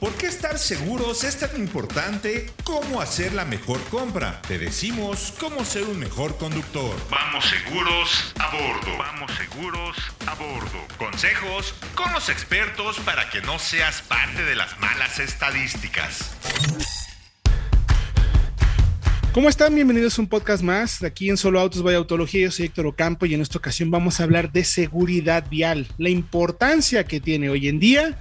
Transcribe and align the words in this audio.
¿Por 0.00 0.14
qué 0.14 0.28
estar 0.28 0.58
seguros 0.58 1.24
es 1.24 1.38
tan 1.38 1.54
importante? 1.58 2.46
¿Cómo 2.64 3.02
hacer 3.02 3.34
la 3.34 3.44
mejor 3.44 3.78
compra? 3.90 4.40
Te 4.48 4.58
decimos 4.58 5.34
cómo 5.38 5.62
ser 5.62 5.82
un 5.82 5.98
mejor 5.98 6.38
conductor. 6.38 6.96
Vamos 7.10 7.44
seguros 7.44 8.32
a 8.38 8.50
bordo. 8.50 8.96
Vamos 8.96 9.30
seguros 9.32 9.98
a 10.26 10.34
bordo. 10.36 10.86
Consejos 10.96 11.74
con 11.94 12.10
los 12.14 12.30
expertos 12.30 12.98
para 13.00 13.28
que 13.28 13.42
no 13.42 13.58
seas 13.58 14.00
parte 14.00 14.42
de 14.42 14.56
las 14.56 14.80
malas 14.80 15.18
estadísticas. 15.18 16.34
¿Cómo 19.34 19.50
están? 19.50 19.74
Bienvenidos 19.74 20.18
a 20.18 20.22
un 20.22 20.28
podcast 20.28 20.62
más. 20.62 21.02
Aquí 21.02 21.28
en 21.28 21.36
Solo 21.36 21.60
Autos 21.60 21.82
Vaya 21.82 21.98
Autología. 21.98 22.40
Yo 22.40 22.50
soy 22.50 22.64
Héctor 22.64 22.86
Ocampo 22.86 23.26
y 23.26 23.34
en 23.34 23.42
esta 23.42 23.58
ocasión 23.58 23.90
vamos 23.90 24.18
a 24.18 24.22
hablar 24.22 24.50
de 24.50 24.64
seguridad 24.64 25.44
vial, 25.50 25.88
la 25.98 26.08
importancia 26.08 27.04
que 27.04 27.20
tiene 27.20 27.50
hoy 27.50 27.68
en 27.68 27.78
día 27.78 28.18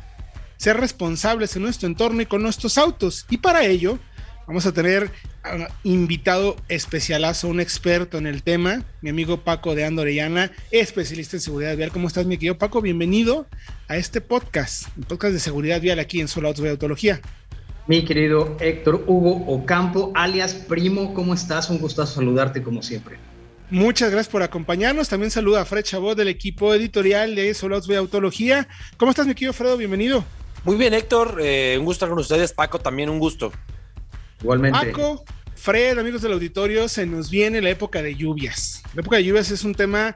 ser 0.60 0.78
responsables 0.78 1.56
en 1.56 1.64
nuestro 1.64 1.88
entorno 1.88 2.22
y 2.22 2.26
con 2.28 2.44
nuestros 2.44 2.78
autos. 2.78 3.26
Y 3.30 3.38
para 3.38 3.66
ello 3.66 3.98
vamos 4.46 4.66
a 4.66 4.74
tener 4.74 5.10
invitado 5.84 6.58
especialazo, 6.68 7.48
un 7.48 7.62
experto 7.62 8.18
en 8.18 8.28
el 8.28 8.44
tema, 8.44 8.84
mi 9.02 9.10
amigo 9.10 9.38
Paco 9.38 9.74
de 9.74 9.86
Ando 9.86 10.02
Orellana, 10.02 10.52
especialista 10.70 11.38
en 11.38 11.42
seguridad 11.42 11.78
vial. 11.78 11.92
¿Cómo 11.92 12.08
estás, 12.08 12.26
mi 12.26 12.38
querido 12.38 12.58
Paco? 12.58 12.82
Bienvenido 12.82 13.48
a 13.88 13.96
este 13.96 14.22
podcast, 14.22 14.90
un 14.98 15.06
podcast 15.06 15.34
de 15.34 15.40
seguridad 15.40 15.80
vial 15.80 15.98
aquí 15.98 16.20
en 16.20 16.28
Solo 16.28 16.50
Autos 16.50 16.62
Vaya 16.62 16.74
Autología 16.74 17.22
mi 17.88 18.06
querido 18.06 18.56
Héctor 18.60 19.04
Hugo 19.08 19.46
Ocampo, 19.48 20.12
alias 20.14 20.54
Primo, 20.54 21.16
¿cómo 21.16 21.34
estás? 21.34 21.72
Un 21.72 21.80
gustazo 21.80 22.14
saludarte 22.14 22.62
como 22.62 22.84
siempre. 22.84 23.18
Muchas 23.72 24.12
gracias 24.12 24.32
por 24.32 24.44
acompañarnos. 24.44 25.10
También 25.10 25.32
saluda 25.32 25.62
a 25.62 25.66
Fred 25.66 25.84
Chabot 25.84 26.16
del 26.16 26.28
equipo 26.28 26.72
editorial 26.76 27.34
de 27.34 27.52
Solo 27.56 27.82
de 27.82 27.98
Autología. 27.98 28.68
¿Cómo 28.98 29.10
estás, 29.10 29.26
mi 29.26 29.34
querido 29.34 29.54
Fredo? 29.54 29.76
Bienvenido. 29.76 30.24
Muy 30.64 30.76
bien, 30.76 30.94
Héctor. 30.94 31.40
Eh, 31.42 31.78
un 31.80 31.86
gusto 31.86 32.06
estar 32.06 32.10
con 32.10 32.20
ustedes. 32.20 32.54
Paco, 32.54 32.80
también 32.80 33.10
un 33.10 33.20
gusto. 33.20 33.52
Igualmente. 34.42 34.80
Paco, 34.80 35.24
Fred, 35.56 35.98
amigos 35.98 36.22
del 36.22 36.34
auditorio, 36.34 36.88
se 36.88 37.06
nos 37.06 37.30
viene 37.30 37.62
la 37.62 37.70
época 37.70 38.02
de 38.02 38.16
lluvias. 38.16 38.82
La 38.94 39.02
época 39.02 39.18
de 39.18 39.26
lluvias 39.26 39.52
es 39.52 39.64
un 39.64 39.76
tema 39.76 40.16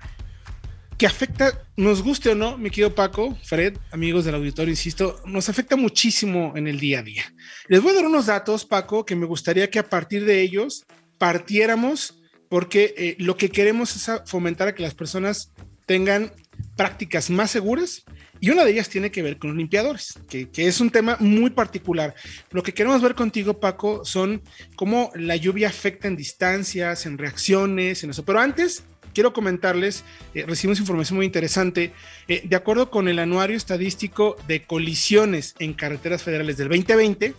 que 0.98 1.08
afecta, 1.08 1.64
nos 1.76 2.02
guste 2.02 2.30
o 2.30 2.36
no, 2.36 2.58
mi 2.58 2.70
querido 2.70 2.96
Paco, 2.96 3.38
Fred, 3.44 3.78
amigos 3.92 4.26
del 4.26 4.36
auditorio, 4.36 4.72
insisto, 4.72 5.22
nos 5.26 5.50
afecta 5.50 5.76
muchísimo 5.76 6.54
en 6.56 6.68
el 6.68 6.80
día 6.80 7.00
a 7.00 7.04
día. 7.04 7.24
Les 7.68 7.82
voy 7.82 7.92
a 7.92 7.96
dar 7.96 8.06
unos 8.06 8.28
datos, 8.28 8.64
Paco, 8.64 9.06
que 9.06 9.16
me 9.16 9.26
gustaría 9.26 9.70
que 9.70 9.80
a 9.80 9.90
partir 9.90 10.24
de 10.24 10.42
ellos 10.42 10.86
partiéramos, 11.18 12.22
porque 12.48 12.94
eh, 12.98 13.16
lo 13.20 13.36
que 13.36 13.50
queremos 13.50 13.96
es 13.96 14.22
fomentar 14.26 14.68
a 14.70 14.76
que 14.76 14.84
las 14.84 14.94
personas 14.94 15.52
tengan 15.86 16.32
prácticas 16.76 17.30
más 17.30 17.52
seguras 17.52 18.04
y 18.40 18.50
una 18.50 18.66
de 18.66 18.72
ellas 18.72 18.90
tiene 18.90 19.10
que 19.10 19.22
ver 19.22 19.38
con 19.38 19.52
los 19.52 19.58
limpiadores, 19.58 20.20
que, 20.30 20.50
que, 20.50 20.68
es 20.68 20.82
un 20.82 20.90
tema 20.90 21.16
muy 21.22 21.50
particular. 21.52 22.14
Lo 22.52 22.62
que 22.62 22.74
queremos 22.74 23.02
ver 23.02 23.16
contigo, 23.16 23.60
Paco, 23.60 24.04
son 24.04 24.42
cómo 24.76 25.12
la 25.16 25.38
lluvia 25.38 25.70
afecta 25.70 26.10
en 26.10 26.18
distancias, 26.18 27.06
en 27.06 27.18
reacciones, 27.18 28.04
en 28.04 28.10
eso. 28.10 28.26
Pero 28.26 28.42
antes, 28.42 28.84
quiero 29.14 29.32
comentarles, 29.32 30.04
eh, 30.34 30.46
recibimos 30.46 30.80
información 30.80 31.18
muy 31.18 31.26
interesante. 31.26 31.94
Eh, 32.28 32.42
de 32.44 32.56
acuerdo 32.56 32.90
con 32.90 33.08
el 33.08 33.20
anuario 33.20 33.56
estadístico 33.56 34.36
de 34.48 34.64
colisiones 34.64 35.56
en 35.60 35.74
carreteras 35.74 36.24
federales 36.24 36.58
del 36.58 36.70
2020, 36.70 37.34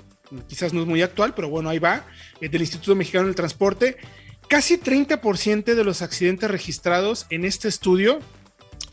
quizás 0.48 0.72
no 0.72 0.80
es 0.80 0.86
muy 0.86 1.02
actual, 1.02 1.34
pero 1.34 1.48
bueno, 1.48 1.68
ahí 1.68 1.78
va, 1.78 2.06
eh, 2.40 2.48
del 2.48 2.62
Instituto 2.62 2.94
Mexicano 2.94 3.26
del 3.26 3.34
Transporte, 3.34 3.98
casi 4.48 4.78
30% 4.78 5.74
de 5.74 5.84
los 5.84 6.02
accidentes 6.02 6.50
registrados 6.50 7.26
en 7.30 7.44
este 7.44 7.68
estudio 7.68 8.20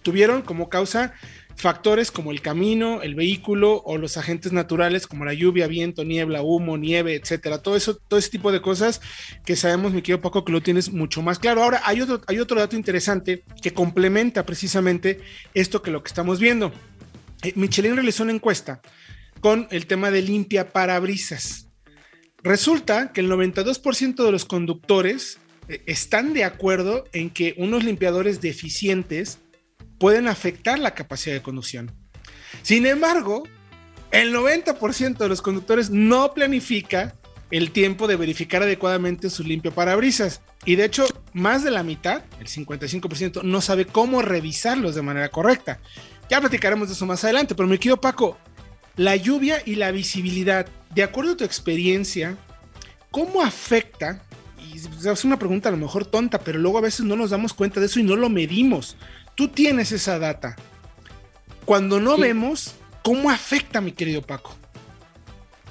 tuvieron 0.03 0.41
como 0.41 0.69
causa 0.69 1.13
factores 1.55 2.11
como 2.11 2.31
el 2.31 2.41
camino, 2.41 3.02
el 3.02 3.16
vehículo 3.16 3.81
o 3.85 3.97
los 3.97 4.17
agentes 4.17 4.52
naturales 4.52 5.05
como 5.05 5.25
la 5.25 5.33
lluvia, 5.33 5.67
viento, 5.67 6.03
niebla, 6.03 6.41
humo, 6.41 6.77
nieve, 6.77 7.16
etcétera. 7.16 7.61
Todo 7.61 7.75
eso, 7.75 7.95
todo 7.95 8.19
ese 8.19 8.29
tipo 8.29 8.52
de 8.52 8.61
cosas 8.61 9.02
que 9.45 9.55
sabemos, 9.55 9.94
mi 9.94 10.02
querido 10.02 10.22
Paco, 10.22 10.44
que 10.44 10.52
lo 10.52 10.61
tienes 10.61 10.91
mucho 10.91 11.22
más 11.22 11.39
claro. 11.39 11.63
Ahora, 11.63 11.81
hay 11.85 12.02
otro, 12.02 12.22
hay 12.27 12.39
otro 12.39 12.59
dato 12.59 12.75
interesante 12.75 13.44
que 13.62 13.73
complementa 13.73 14.45
precisamente 14.45 15.19
esto 15.53 15.81
que 15.81 15.91
lo 15.91 16.03
que 16.03 16.07
estamos 16.07 16.39
viendo. 16.39 16.72
Eh, 17.44 17.53
Michelin 17.56 17.95
realizó 17.95 18.23
una 18.23 18.33
encuesta 18.33 18.81
con 19.39 19.68
el 19.72 19.85
tema 19.85 20.12
de 20.12 20.22
limpia 20.22 20.69
parabrisas. 20.69 21.68
Resulta 22.44 23.12
que 23.13 23.22
el 23.22 23.29
92% 23.29 24.24
de 24.24 24.31
los 24.31 24.46
conductores 24.46 25.40
eh, 25.68 25.84
están 25.85 26.34
de 26.34 26.44
acuerdo 26.44 27.06
en 27.13 27.29
que 27.29 27.53
unos 27.57 27.84
limpiadores 27.84 28.41
deficientes 28.41 29.40
pueden 30.00 30.28
afectar 30.28 30.80
la 30.80 30.96
capacidad 30.96 31.35
de 31.35 31.44
conducción. 31.44 31.91
Sin 32.63 32.85
embargo, 32.85 33.44
el 34.12 34.34
90% 34.34 35.18
de 35.18 35.30
los 35.30 35.41
conductores 35.41 35.90
no 35.90 36.34
planifica 36.34 37.16
el 37.51 37.72
tiempo 37.72 38.07
de 38.07 38.16
verificar 38.16 38.63
adecuadamente 38.63 39.30
su 39.30 39.44
limpio 39.44 39.72
parabrisas. 39.72 40.41
Y 40.66 40.75
de 40.75 40.85
hecho, 40.85 41.06
más 41.34 41.63
de 41.63 41.72
la 41.72 41.84
mitad, 41.84 42.24
el 42.40 42.47
55%, 42.47 43.44
no 43.44 43.62
sabe 43.62 43.85
cómo 43.85 44.22
revisarlos 44.22 44.96
de 44.96 45.01
manera 45.01 45.30
correcta. 45.30 45.80
Ya 46.30 46.40
platicaremos 46.40 46.88
de 46.88 46.94
eso 46.96 47.06
más 47.06 47.24
adelante, 47.24 47.56
pero 47.56 47.68
me 47.68 47.80
quedo 47.80 48.00
Paco, 48.00 48.38
la 48.96 49.16
lluvia 49.16 49.62
y 49.66 49.75
la 49.75 49.91
visibilidad, 49.91 50.68
de 50.94 51.03
acuerdo 51.03 51.34
a 51.34 51.38
tu 51.38 51.44
experiencia, 51.44 52.38
¿cómo 53.09 53.41
afecta? 53.41 54.24
Y 54.59 54.78
es 55.07 55.25
una 55.25 55.40
pregunta 55.40 55.69
a 55.69 55.72
lo 55.72 55.78
mejor 55.78 56.06
tonta, 56.06 56.40
pero 56.40 56.59
luego 56.59 56.78
a 56.78 56.81
veces 56.81 57.06
no 57.06 57.16
nos 57.16 57.29
damos 57.31 57.53
cuenta 57.53 57.79
de 57.79 57.88
eso 57.88 58.00
y 58.00 58.03
no 58.03 58.16
lo 58.16 58.29
medimos. 58.29 58.97
Tú 59.35 59.47
tienes 59.47 59.91
esa 59.91 60.19
data. 60.19 60.56
Cuando 61.66 62.00
no 62.00 62.18
vemos, 62.18 62.75
¿cómo 63.03 63.30
afecta, 63.30 63.81
mi 63.81 63.91
querido 63.91 64.22
Paco? 64.22 64.56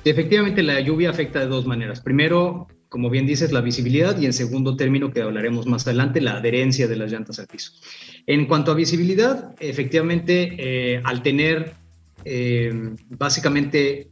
Efectivamente, 0.04 0.62
la 0.62 0.80
lluvia 0.80 1.10
afecta 1.10 1.40
de 1.40 1.46
dos 1.46 1.66
maneras. 1.66 2.00
Primero, 2.00 2.68
como 2.88 3.10
bien 3.10 3.26
dices, 3.26 3.52
la 3.52 3.60
visibilidad 3.60 4.18
y 4.18 4.26
en 4.26 4.32
segundo 4.32 4.76
término, 4.76 5.12
que 5.12 5.20
hablaremos 5.20 5.66
más 5.66 5.86
adelante, 5.86 6.20
la 6.20 6.38
adherencia 6.38 6.88
de 6.88 6.96
las 6.96 7.12
llantas 7.12 7.38
al 7.38 7.46
piso. 7.46 7.72
En 8.26 8.46
cuanto 8.46 8.72
a 8.72 8.74
visibilidad, 8.74 9.54
efectivamente, 9.60 10.56
eh, 10.58 11.02
al 11.04 11.22
tener 11.22 11.74
eh, 12.24 12.72
básicamente 13.08 14.08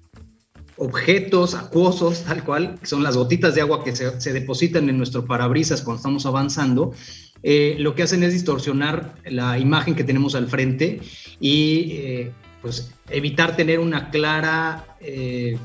objetos 0.79 1.55
acuosos, 1.55 2.23
tal 2.23 2.45
cual, 2.45 2.79
que 2.81 2.87
son 2.87 3.03
las 3.03 3.17
gotitas 3.17 3.55
de 3.55 3.61
agua 3.61 3.85
que 3.85 3.95
se, 3.95 4.33
depositan 4.33 4.89
en 4.89 4.97
nuestro 4.97 5.25
parabrisas 5.27 5.83
cuando 5.83 5.99
estamos 5.99 6.27
avanzando, 6.27 6.93
eh, 7.43 7.77
lo 7.79 7.95
que 7.95 8.03
hacen 8.03 8.23
es 8.23 8.33
distorsionar 8.33 9.15
la 9.25 9.59
imagen 9.59 9.95
que 9.95 10.05
tenemos 10.05 10.35
al 10.35 10.49
frente 10.49 11.01
y 11.41 11.93
eh, 11.93 12.33
pues 12.63 12.93
evitar 13.11 13.57
tener 13.57 13.79
una 13.79 14.11
clara 14.11 14.97
eh, 15.01 15.57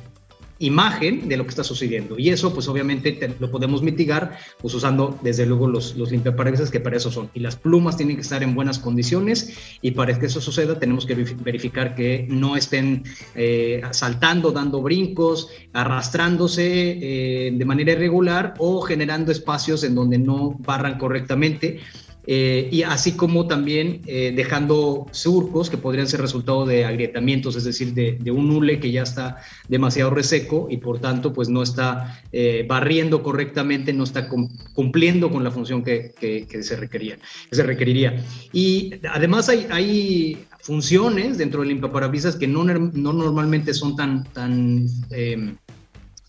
imagen 0.64 1.28
de 1.28 1.38
lo 1.38 1.44
que 1.44 1.50
está 1.50 1.64
sucediendo. 1.64 2.18
Y 2.18 2.30
eso, 2.30 2.54
pues 2.54 2.68
obviamente 2.68 3.36
lo 3.40 3.52
podemos 3.52 3.82
mitigar, 3.82 4.38
pues 4.62 4.74
usando 4.74 5.18
desde 5.22 5.46
luego 5.46 5.68
los, 5.68 5.96
los 5.96 6.12
limpiaparabrisas 6.12 6.72
que 6.72 6.80
para 6.80 6.98
eso 6.98 7.12
son. 7.12 7.30
Y 7.34 7.40
las 7.40 7.56
plumas 7.56 7.98
tienen 7.98 8.16
que 8.16 8.22
estar 8.22 8.44
en 8.44 8.56
buenas 8.56 8.80
condiciones 8.80 9.54
y 9.82 9.92
para 9.92 10.18
que 10.18 10.28
eso 10.28 10.42
suceda 10.42 10.80
tenemos 10.80 11.06
que 11.06 11.16
verificar 11.16 11.96
que 11.96 12.26
no 12.30 12.56
estén 12.56 13.04
eh, 13.36 13.82
saltando, 13.92 14.52
dando 14.52 14.82
brincos, 14.82 15.50
arrastrándose 15.74 16.68
eh, 17.02 17.52
de 17.54 17.66
manera 17.66 17.92
irregular 17.92 18.54
o 18.58 18.82
generando 18.82 19.32
espacios 19.32 19.84
en 19.84 19.96
donde 19.96 20.18
no 20.18 20.56
barran 20.60 20.98
correctamente 20.98 21.80
eh, 22.26 22.70
y 22.72 22.84
así 22.84 23.14
como 23.14 23.48
también 23.48 24.02
eh, 24.08 24.32
dejando 24.36 25.08
surcos 25.12 25.70
que 25.70 25.78
podrían 25.78 26.08
ser 26.08 26.22
resultado 26.22 26.66
de 26.66 26.86
agrietamientos, 26.86 27.56
es 27.58 27.66
decir, 27.66 27.94
de, 27.94 28.32
un 28.32 28.50
hule 28.50 28.80
que 28.80 28.92
ya 28.92 29.04
está 29.04 29.38
demasiado 29.68 30.10
reseco 30.10 30.68
y 30.70 30.78
por 30.78 31.00
tanto 31.00 31.34
pues 31.34 31.50
no 31.50 31.62
está 31.62 32.24
eh, 32.32 32.66
barriendo 32.68 33.22
correctamente, 33.22 33.94
no 33.94 34.06
está 34.06 34.30
cumpliendo 34.74 35.30
con 35.30 35.44
la 35.44 35.52
función 35.52 35.84
que, 35.84 36.14
se, 36.62 36.76
requería, 36.78 37.18
que 37.50 37.56
se 37.56 37.64
requeriría. 37.64 38.24
Y 38.54 38.94
además 39.12 39.50
hay, 39.50 39.68
hay 39.70 40.46
funciones 40.62 41.38
dentro 41.38 41.60
del 41.60 41.70
limpiaparabrisas 41.70 42.38
que 42.38 42.48
no, 42.48 42.64
no 42.64 43.14
normalmente 43.14 43.74
son 43.74 43.96
tan, 43.96 44.24
tan 44.32 44.88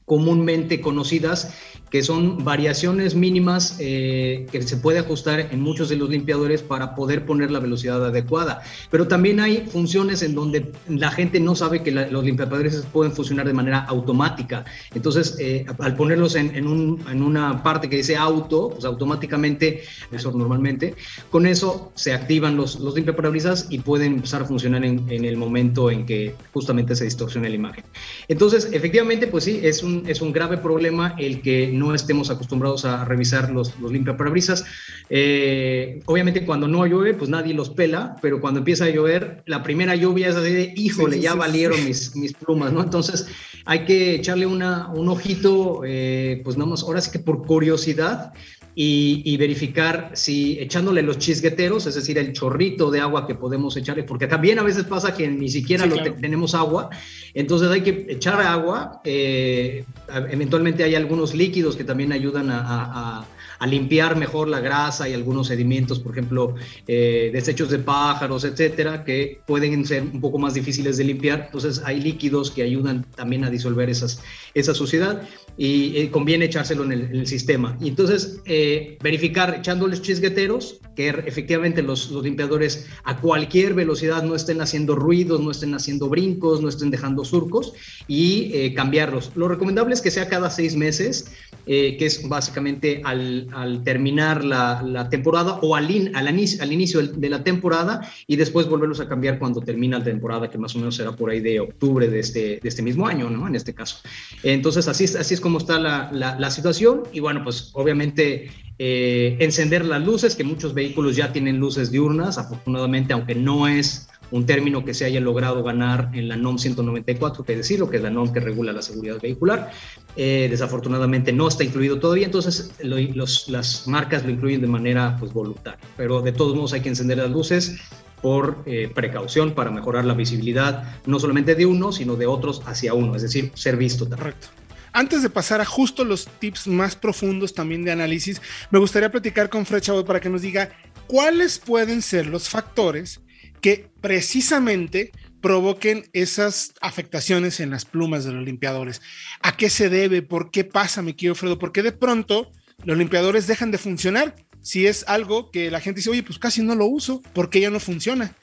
comúnmente 0.05 0.81
conocidas 0.81 1.55
que 1.95 2.03
son 2.03 2.43
variaciones 2.43 3.15
mínimas 3.15 3.77
eh, 3.79 4.49
que 4.51 4.61
se 4.63 4.77
puede 4.79 4.99
ajustar 4.99 5.39
en 5.53 5.61
muchos 5.61 5.89
de 5.89 5.95
los 5.95 6.11
limpiadores 6.11 6.61
para 6.61 6.97
poder 6.97 7.25
poner 7.25 7.53
la 7.53 7.61
velocidad 7.61 8.05
adecuada. 8.05 8.63
Pero 8.91 9.07
también 9.07 9.39
hay 9.39 9.69
funciones 9.69 10.25
en 10.25 10.35
donde 10.35 10.73
la 10.89 11.13
gente 11.13 11.39
no 11.39 11.55
sabe 11.55 11.85
que 11.85 11.93
los 11.93 12.25
limpiadores 12.25 12.85
pueden 12.93 13.13
funcionar 13.13 13.47
de 13.47 13.53
manera 13.53 13.85
automática. 13.85 14.65
Entonces, 14.93 15.37
eh, 15.39 15.67
al 15.79 15.95
ponerlos 15.95 16.35
en, 16.35 16.67
una 16.67 17.63
parte 17.63 17.89
que 17.89 17.99
dice 17.99 18.17
auto, 18.17 18.71
pues 18.71 18.85
automáticamente, 18.85 19.85
eso 20.11 20.33
normalmente, 20.33 20.97
con 21.31 21.47
eso 21.47 21.93
se 21.95 22.13
activan 22.13 22.57
los, 22.57 22.81
los 22.81 22.97
limpiaparabrisas 22.97 23.69
y 23.71 23.79
pueden 23.79 24.15
empezar 24.15 24.43
a 24.43 24.47
funcionar 24.47 24.85
en, 24.85 25.09
en, 25.09 25.25
el 25.25 25.37
momento 25.37 25.93
en 25.93 26.05
que 26.07 26.35
justamente 26.53 26.97
se 26.97 27.05
distorsiona 27.05 27.49
la 27.49 27.55
imagen. 27.55 27.85
Entonces, 28.27 28.71
efectivamente, 28.73 29.29
pues 29.29 29.45
sí, 29.45 29.61
es 29.63 29.85
un, 29.85 30.03
es 30.09 30.21
un 30.21 30.33
grave 30.33 30.59
problema 30.59 31.15
el 31.21 31.41
que 31.41 31.71
no 31.73 31.84
no 31.85 31.95
estemos 31.95 32.31
acostumbrados 32.31 32.85
a 32.85 33.05
revisar 33.05 33.51
los, 33.51 33.79
los 33.81 33.93
limpiaparabrisas. 33.93 34.65
Eh, 35.11 36.01
obviamente 36.07 36.45
cuando 36.45 36.67
no 36.67 36.87
llueve, 36.87 37.15
pues 37.15 37.31
nadie 37.31 37.55
los 37.55 37.71
pela, 37.71 38.17
pero 38.23 38.41
cuando 38.41 38.59
empieza 38.59 38.87
a 38.87 38.91
llover, 38.91 39.43
la 39.47 39.63
primera 39.63 39.95
lluvia 39.95 40.29
es 40.29 40.37
así 40.37 40.53
de, 40.53 40.73
híjole, 40.77 41.21
ya 41.21 41.35
valieron 41.35 41.85
mis, 41.85 42.17
mis 42.17 42.33
plumas, 42.33 42.73
¿no? 42.73 42.83
Entonces 42.83 43.27
hay 43.65 43.85
que 43.85 44.15
echarle 44.17 44.47
una, 44.47 44.89
un 44.89 45.09
ojito, 45.09 45.83
eh, 45.85 46.41
pues 46.45 46.57
nada 46.57 46.71
más, 46.71 46.83
ahora 46.83 47.01
sí 47.01 47.11
que 47.11 47.19
por 47.19 47.47
curiosidad, 47.47 48.33
y, 48.75 49.37
verificar 49.37 50.11
si 50.15 50.59
echándole 50.59 51.03
los 51.03 51.19
chisgueteros, 51.19 51.87
es 51.87 51.95
decir, 51.95 52.19
el 52.19 52.33
chorrito 52.33 52.91
de 52.91 53.01
agua 53.01 53.27
que 53.27 53.35
podemos 53.35 53.77
echarle, 53.77 54.03
porque 54.03 54.27
también 54.27 54.59
a 54.59 54.63
veces 54.63 54.85
pasa 54.85 55.15
que 55.15 55.29
ni 55.29 55.49
siquiera 55.49 55.87
lo 55.87 56.03
tenemos 56.15 56.55
agua, 56.55 56.91
entonces 57.35 57.71
hay 57.71 57.83
que 57.83 58.07
echar 58.09 58.41
agua, 58.41 59.01
eh, 59.05 59.85
eventualmente 60.31 60.83
hay 60.83 60.95
algunos 60.95 61.35
líquidos 61.35 61.77
que 61.77 61.85
también 61.85 62.13
ayudan 62.13 62.51
a 62.51 62.65
a 62.65 63.27
limpiar 63.67 64.17
mejor 64.17 64.49
la 64.49 64.61
grasa 64.61 65.09
y 65.09 65.15
algunos 65.15 65.49
sedimentos, 65.49 65.99
por 65.99 66.13
ejemplo, 66.13 66.55
eh, 66.87 67.31
desechos 67.33 67.71
de 67.71 67.79
pájaros, 67.79 68.45
etcétera, 68.45 69.05
que 69.05 69.41
pueden 69.47 69.85
ser 69.87 70.03
un 70.03 70.21
poco 70.21 70.39
más 70.39 70.55
difíciles 70.55 70.97
de 70.97 71.05
limpiar. 71.05 71.45
Entonces, 71.47 71.83
hay 71.85 72.01
líquidos 72.01 72.51
que 72.51 72.63
ayudan 72.63 73.05
también 73.17 73.45
a 73.45 73.51
disolver 73.51 73.89
esas, 73.89 74.21
esa 74.55 74.75
suciedad 74.75 75.23
y 75.57 75.97
eh, 75.97 76.11
conviene 76.11 76.47
echárselo 76.47 76.85
en 76.85 76.93
el, 76.93 77.25
sistema. 77.25 77.77
Y 77.81 77.89
entonces, 77.89 78.41
eh, 78.45 78.99
verificar 79.03 79.57
echándoles 79.59 80.03
chisgueteros 80.03 80.81
que 80.95 81.09
efectivamente 81.09 81.81
los, 81.81 82.11
los, 82.11 82.23
limpiadores 82.23 82.87
a 83.05 83.17
cualquier 83.19 83.73
velocidad 83.75 84.23
no 84.23 84.35
estén 84.35 84.61
haciendo 84.61 84.95
ruidos, 84.95 85.41
no 85.41 85.51
estén 85.51 85.75
haciendo 85.75 86.09
brincos, 86.09 86.61
no 86.61 86.69
estén 86.69 86.91
dejando 86.91 87.25
surcos 87.25 87.73
y 88.07 88.75
cambiarlos. 88.75 89.33
Lo 89.37 89.49
recomendable 89.49 89.95
es 89.95 90.03
que 90.03 90.11
sea 90.11 90.29
cada 90.29 90.51
seis 90.51 90.77
meses, 90.77 91.33
que 91.65 91.97
es 91.99 92.29
básicamente 92.29 93.01
al, 93.05 93.44
al 93.53 93.83
terminar 93.85 94.45
la, 94.45 95.09
temporada 95.11 95.59
o 95.63 95.77
al, 95.77 96.11
al, 96.15 96.29
al, 96.29 96.73
inicio 96.73 97.03
de 97.07 97.29
la 97.29 97.45
temporada 97.45 98.09
y 98.27 98.37
después 98.37 98.69
volverlos 98.69 99.01
a 99.01 99.09
cambiar 99.09 99.39
cuando 99.39 99.61
termina 99.61 99.99
la 99.99 100.05
temporada, 100.05 100.51
que 100.51 100.59
más 100.59 100.75
o 100.75 100.79
menos 100.79 100.97
será 100.97 101.13
por 101.13 101.31
ahí 101.31 101.41
de 101.41 101.61
octubre 101.61 102.09
de 102.09 102.21
este, 102.21 102.61
de 102.63 102.69
este 102.69 102.83
mismo 102.83 103.07
año, 103.07 103.31
¿no? 103.31 103.47
En 103.47 103.55
este 103.55 103.75
caso. 103.75 103.99
Entonces, 104.43 104.89
así, 104.89 105.05
así 105.05 105.35
es 105.35 105.41
como 105.41 105.59
está 105.59 105.79
la, 105.79 106.11
la, 106.13 106.51
situación 106.51 107.03
y 107.13 107.21
bueno, 107.21 107.43
pues 107.43 107.71
obviamente 107.75 108.51
eh, 108.79 109.37
encender 109.41 109.85
las 109.85 110.05
luces, 110.05 110.35
que 110.35 110.45
muchos 110.45 110.75
vehículos 110.75 111.17
ya 111.17 111.33
tienen 111.33 111.59
luces 111.59 111.91
diurnas, 111.91 112.39
afortunadamente, 112.39 113.13
aunque 113.13 113.35
no 113.35 113.69
es 113.69 114.09
un 114.35 114.47
término 114.47 114.85
que 114.85 114.95
se 114.95 115.05
haya 115.05 115.21
logrado 115.21 115.63
ganar 115.63 116.11
en 116.13 116.29
la 116.29 116.37
NOM 116.37 116.59
194, 116.59 117.45
que 117.45 117.57
decirlo, 117.57 117.89
que 117.89 117.99
es 117.99 118.03
la 118.03 118.11
NOM 118.11 118.33
que 118.33 118.41
regula 118.41 118.73
la 118.73 118.83
seguridad 118.83 119.21
vehicular. 119.23 119.71
Eh, 120.17 120.49
desafortunadamente 120.51 121.33
no 121.33 121.47
está 121.47 121.63
incluido 121.63 122.01
todavía, 122.01 122.27
entonces 122.27 122.73
las 122.81 123.87
marcas 123.87 124.25
lo 124.25 124.31
incluyen 124.31 124.61
de 124.61 124.67
manera 124.67 125.17
pues, 125.21 125.33
voluntaria, 125.33 125.79
pero 125.97 126.21
de 126.21 126.33
todos 126.33 126.57
modos 126.57 126.73
hay 126.73 126.81
que 126.81 126.89
encender 126.89 127.19
las 127.19 127.31
luces 127.31 127.77
por 128.23 128.65
eh, 128.67 128.91
precaución 128.93 129.55
para 129.55 129.71
mejorar 129.71 130.05
la 130.05 130.15
visibilidad, 130.15 130.83
no 131.07 131.21
solamente 131.21 131.55
de 131.55 131.67
uno, 131.67 131.93
sino 131.93 132.17
de 132.17 132.27
otros 132.27 132.61
hacia 132.67 132.93
uno, 132.93 133.15
es 133.15 133.23
decir, 133.23 133.53
ser 133.55 133.77
visto 133.77 134.05
también. 134.09 134.33
Correcto. 134.33 134.49
Antes 134.93 135.23
de 135.23 135.31
pasar 135.31 135.61
a 135.61 135.65
justo 135.65 136.05
los 136.05 136.27
tips 136.41 136.67
más 136.67 136.97
profundos 136.97 137.55
también 137.55 137.85
de 137.85 137.93
análisis, 137.93 138.43
me 138.73 138.81
gustaría 138.81 139.13
platicar 139.13 139.49
con 139.49 139.65
Fred 139.65 139.83
para 140.05 140.21
que 140.21 140.29
nos 140.29 140.43
diga 140.43 140.71
cuáles 141.07 141.61
pueden 141.61 142.03
ser 142.03 142.27
los 142.27 142.49
factores 142.49 143.21
que 143.65 143.89
precisamente 144.03 145.11
provoquen 145.41 146.11
esas 146.13 146.75
afectaciones 146.83 147.61
en 147.61 147.71
las 147.71 147.87
plumas 147.87 148.27
de 148.27 148.33
los 148.33 148.45
limpiadores. 148.45 149.01
¿A 149.41 149.57
qué 149.57 149.71
se 149.71 149.89
debe? 149.89 150.21
¿Por 150.21 150.51
qué 150.51 150.65
pasa, 150.65 151.01
mi 151.01 151.15
querido 151.15 151.35
Fredo? 151.35 151.59
¿Por 151.59 151.73
qué 151.73 151.83
de 151.83 151.93
pronto 151.93 152.53
los 152.85 152.99
limpiadores 152.99 153.47
dejan 153.47 153.71
de 153.71 153.79
funcionar? 153.79 154.35
Si 154.61 154.87
es 154.87 155.09
algo 155.09 155.51
que 155.51 155.71
la 155.71 155.81
gente 155.81 156.01
dice, 156.01 156.11
oye, 156.11 156.23
pues 156.23 156.39
casi 156.39 156.63
no 156.63 156.75
lo 156.75 156.85
uso, 156.85 157.23
¿por 157.33 157.49
qué 157.49 157.61
ya 157.61 157.71
no 157.71 157.81
funciona? 157.81 158.37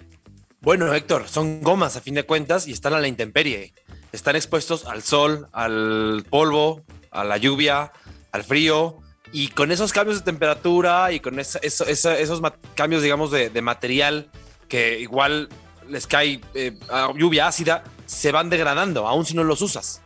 Bueno, 0.60 0.92
Héctor, 0.92 1.28
son 1.28 1.62
gomas 1.62 1.96
a 1.98 2.02
fin 2.02 2.16
de 2.16 2.24
cuentas 2.24 2.68
y 2.68 2.72
están 2.72 2.96
a 2.96 3.00
la 3.00 3.08
intemperie. 3.08 3.76
Están 4.12 4.36
expuestos 4.36 4.86
al 4.88 5.04
sol, 5.04 5.50
al 5.54 6.26
polvo, 6.32 6.84
a 7.12 7.24
la 7.24 7.38
lluvia, 7.38 7.92
al 8.32 8.44
frío. 8.44 8.98
Y 9.32 9.50
con 9.50 9.72
esos 9.72 9.94
cambios 9.94 10.18
de 10.18 10.26
temperatura 10.26 11.12
y 11.12 11.20
con 11.20 11.38
esos 11.38 12.42
cambios, 12.74 13.04
digamos, 13.04 13.30
de 13.30 13.62
material 13.62 14.32
que 14.72 15.02
igual 15.02 15.50
les 15.90 16.08
cae 16.08 16.40
eh, 16.54 16.72
lluvia 17.18 17.48
ácida, 17.48 17.84
se 18.06 18.32
van 18.32 18.50
degradando, 18.50 19.06
aún 19.06 19.26
si 19.26 19.36
no 19.36 19.44
los 19.44 19.62
usas. 19.62 20.02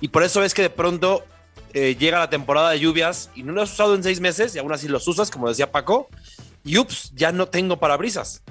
Y 0.00 0.08
por 0.08 0.22
eso 0.22 0.44
es 0.44 0.54
que 0.54 0.62
de 0.62 0.70
pronto 0.70 1.24
eh, 1.74 1.96
llega 1.98 2.20
la 2.20 2.30
temporada 2.30 2.70
de 2.70 2.78
lluvias 2.78 3.28
y 3.34 3.42
no 3.42 3.52
lo 3.52 3.60
has 3.60 3.72
usado 3.72 3.96
en 3.96 4.04
seis 4.04 4.20
meses 4.20 4.54
y 4.54 4.60
aún 4.60 4.72
así 4.72 4.86
los 4.86 5.08
usas, 5.08 5.32
como 5.32 5.48
decía 5.48 5.72
Paco, 5.72 6.08
y 6.62 6.78
ups, 6.78 7.10
ya 7.16 7.32
no 7.32 7.48
tengo 7.48 7.80
parabrisas. 7.80 8.44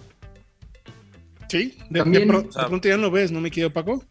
Sí, 1.47 1.77
de, 1.89 2.03
pronto 2.03 2.89
ya 2.89 2.97
no 2.97 3.09
ves, 3.09 3.31
¿no 3.31 3.39
me 3.39 3.49
quedo 3.49 3.71
Paco? 3.71 4.03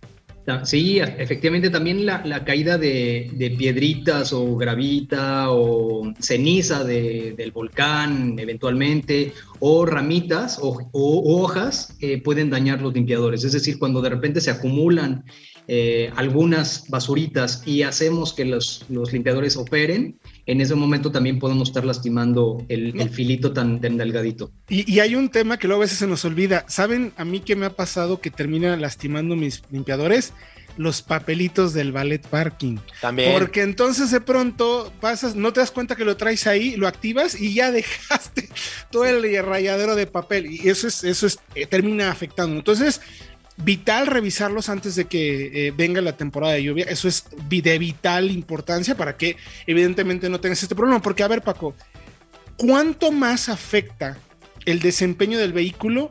Sí, 0.63 1.01
efectivamente 1.01 1.71
también 1.71 2.07
la, 2.07 2.45
caída 2.45 2.79
de, 2.79 3.55
piedritas 3.59 4.33
o 4.33 4.57
gravita 4.57 5.51
o 5.51 6.13
ceniza 6.21 6.85
del 6.85 7.51
volcán 7.53 8.39
eventualmente 8.39 9.33
o 9.59 9.85
ramitas 9.87 10.61
o, 10.63 10.89
hojas 10.93 11.97
eh, 12.01 12.23
pueden 12.23 12.51
dañar 12.51 12.81
los 12.81 12.95
limpiadores. 12.95 13.43
Es 13.43 13.53
decir, 13.53 13.79
cuando 13.79 14.01
de 14.01 14.11
repente 14.11 14.41
se 14.41 14.51
acumulan 14.51 15.25
eh, 15.69 16.13
algunas 16.15 16.89
basuritas 16.89 17.63
y 17.67 17.83
hacemos 17.83 18.33
que 18.33 18.45
los, 18.45 18.85
limpiadores 18.89 19.57
operen, 19.57 20.17
en 20.47 20.61
ese 20.61 20.77
momento 20.77 21.11
también 21.11 21.41
podemos 21.41 21.71
estar 21.71 21.85
lastimando 21.85 22.65
el, 22.69 23.11
filito 23.11 23.53
tan, 23.53 23.81
delgadito. 23.81 24.53
Y, 24.69 24.91
y, 24.93 25.01
hay 25.01 25.17
un 25.17 25.29
tema 25.29 25.59
que 25.59 25.67
luego 25.67 25.83
a 25.83 25.85
veces 25.85 25.99
se 25.99 26.07
nos 26.07 26.25
olvida. 26.25 26.65
¿Saben 26.69 27.13
a 27.17 27.25
mí 27.25 27.41
qué 27.41 27.57
me 27.57 27.67
ha 27.67 27.71
pasado 27.71 28.21
que 28.21 28.31
termina 28.31 28.77
lastimando 28.77 29.35
mis 29.35 29.63
limpiadores? 29.73 30.33
Los 30.77 31.03
papelitos 31.03 31.73
del 31.73 31.91
ballet 31.91 32.25
parking. 32.25 32.77
También. 33.01 33.33
Porque 33.33 33.63
entonces 33.63 34.11
de 34.13 34.21
pronto 34.21 34.93
pasas, 35.01 35.35
no 35.35 35.53
te 35.53 35.61
das 35.61 35.73
cuenta 35.73 35.97
que 35.97 36.05
lo 36.05 36.17
traes 36.17 36.47
ahí, 36.47 36.77
lo 36.77 36.87
activas 36.87 37.41
y 37.41 37.55
ya 37.55 37.73
dejaste 37.73 38.49
todo 38.93 39.05
el 39.05 39.45
rayadero 39.45 39.97
de 39.97 40.07
papel. 40.07 40.47
Y 40.47 40.69
eso 40.69 40.87
es, 40.87 41.03
eso 41.03 41.27
es, 41.27 41.41
eh, 41.57 41.67
termina 41.67 42.11
afectando. 42.11 42.57
Entonces, 42.57 43.01
vital 43.57 44.07
revisarlos 44.07 44.69
antes 44.69 44.97
de 44.97 45.07
que 45.07 45.69
eh, 45.69 45.73
venga 45.77 46.01
la 46.01 46.17
temporada 46.17 46.55
de 46.55 46.63
lluvia. 46.63 46.87
Eso 46.89 47.09
es 47.09 47.25
de 47.49 47.79
vital 47.79 48.31
importancia 48.31 48.97
para 48.97 49.17
que 49.17 49.37
evidentemente 49.67 50.29
no 50.29 50.41
tengas 50.41 50.63
este 50.63 50.75
problema. 50.75 51.01
Porque, 51.01 51.23
a 51.23 51.29
ver, 51.29 51.43
Paco, 51.43 51.75
¿cuánto 52.57 53.13
más 53.13 53.49
afecta 53.49 54.19
el 54.65 54.81
desempeño 54.81 55.39
del 55.39 55.53
vehículo 55.53 56.11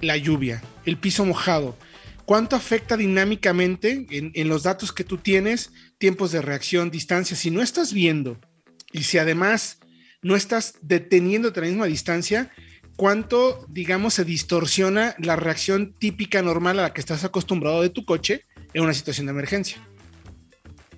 la 0.00 0.16
lluvia, 0.16 0.62
el 0.84 0.96
piso 0.96 1.24
mojado? 1.24 1.76
¿Cuánto 2.24 2.54
afecta 2.54 2.96
dinámicamente 2.96 4.06
en, 4.10 4.30
en 4.34 4.48
los 4.48 4.62
datos 4.62 4.92
que 4.92 5.02
tú 5.04 5.18
tienes, 5.18 5.72
tiempos 5.98 6.30
de 6.32 6.42
reacción, 6.42 6.90
distancia? 6.90 7.36
Si 7.36 7.50
no 7.50 7.60
estás 7.60 7.92
viendo 7.92 8.38
y 8.92 9.02
si 9.02 9.18
además 9.18 9.78
no 10.22 10.36
estás 10.36 10.74
deteniéndote 10.82 11.60
a 11.60 11.62
la 11.62 11.68
misma 11.68 11.86
distancia, 11.86 12.52
cuánto, 13.00 13.64
digamos, 13.70 14.12
se 14.12 14.26
distorsiona 14.26 15.14
la 15.18 15.34
reacción 15.34 15.94
típica 15.98 16.42
normal 16.42 16.78
a 16.78 16.82
la 16.82 16.92
que 16.92 17.00
estás 17.00 17.24
acostumbrado 17.24 17.80
de 17.80 17.88
tu 17.88 18.04
coche 18.04 18.42
en 18.74 18.82
una 18.82 18.92
situación 18.92 19.26
de 19.26 19.30
emergencia. 19.30 19.78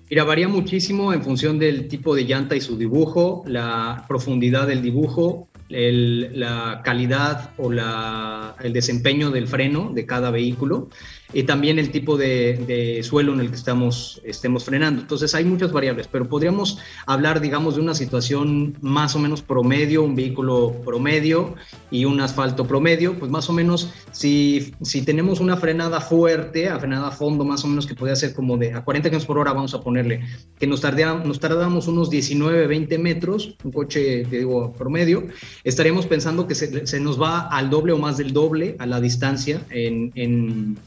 Mira, 0.09 0.25
varía 0.25 0.49
muchísimo 0.49 1.13
en 1.13 1.23
función 1.23 1.59
del 1.59 1.87
tipo 1.87 2.13
de 2.13 2.25
llanta 2.25 2.57
y 2.57 2.59
su 2.59 2.77
dibujo, 2.77 3.45
la 3.47 4.03
profundidad 4.09 4.67
del 4.67 4.81
dibujo, 4.81 5.47
la 5.69 6.81
calidad 6.83 7.51
o 7.57 7.71
el 7.71 8.73
desempeño 8.73 9.31
del 9.31 9.47
freno 9.47 9.93
de 9.93 10.05
cada 10.05 10.29
vehículo 10.29 10.89
y 11.33 11.43
también 11.43 11.79
el 11.79 11.89
tipo 11.89 12.15
de, 12.15 13.01
suelo 13.03 13.33
en 13.33 13.39
el 13.39 13.49
que 13.49 13.55
estamos, 13.55 14.21
estemos 14.23 14.63
frenando. 14.63 15.01
Entonces 15.01 15.33
hay 15.33 15.43
muchas 15.43 15.71
variables, 15.71 16.07
pero 16.07 16.29
podríamos 16.29 16.77
hablar, 17.05 17.41
digamos, 17.41 17.75
de 17.75 17.81
una 17.81 17.95
situación 17.95 18.77
más 18.81 19.15
o 19.15 19.19
menos 19.19 19.41
promedio, 19.41 20.03
un 20.03 20.15
vehículo 20.15 20.75
promedio 20.85 21.55
y 21.89 22.05
un 22.05 22.21
asfalto 22.21 22.65
promedio, 22.67 23.17
pues 23.17 23.31
más 23.31 23.49
o 23.49 23.53
menos 23.53 23.91
si, 24.11 24.73
si 24.81 25.01
tenemos 25.01 25.39
una 25.39 25.57
frenada 25.57 25.99
fuerte, 26.01 26.69
a 26.69 26.79
frenada 26.79 27.07
a 27.07 27.11
fondo, 27.11 27.43
más 27.43 27.63
o 27.65 27.67
menos 27.67 27.87
que 27.87 27.95
puede 27.95 28.15
ser 28.15 28.33
como 28.33 28.57
de 28.57 28.73
a 28.73 28.83
40 28.83 29.09
km 29.09 29.25
por 29.25 29.39
hora, 29.39 29.53
vamos 29.53 29.73
a 29.73 29.81
ponerle, 29.81 30.21
que 30.59 30.67
nos, 30.67 30.81
tardamos, 30.81 31.25
nos 31.25 31.39
tardamos 31.39 31.87
unos 31.87 32.09
19, 32.09 32.67
20 32.67 32.97
metros, 32.99 33.55
un 33.63 33.71
coche, 33.71 34.25
te 34.25 34.37
digo, 34.39 34.71
promedio, 34.73 35.27
estaríamos 35.63 36.05
pensando 36.05 36.47
que 36.47 36.55
se, 36.55 36.99
nos 36.99 37.21
va 37.21 37.47
al 37.47 37.69
doble 37.69 37.93
o 37.93 37.97
más 37.97 38.17
del 38.17 38.33
doble 38.33 38.75
a 38.79 38.85
la 38.85 39.01
distancia 39.01 39.61
en 39.71 40.77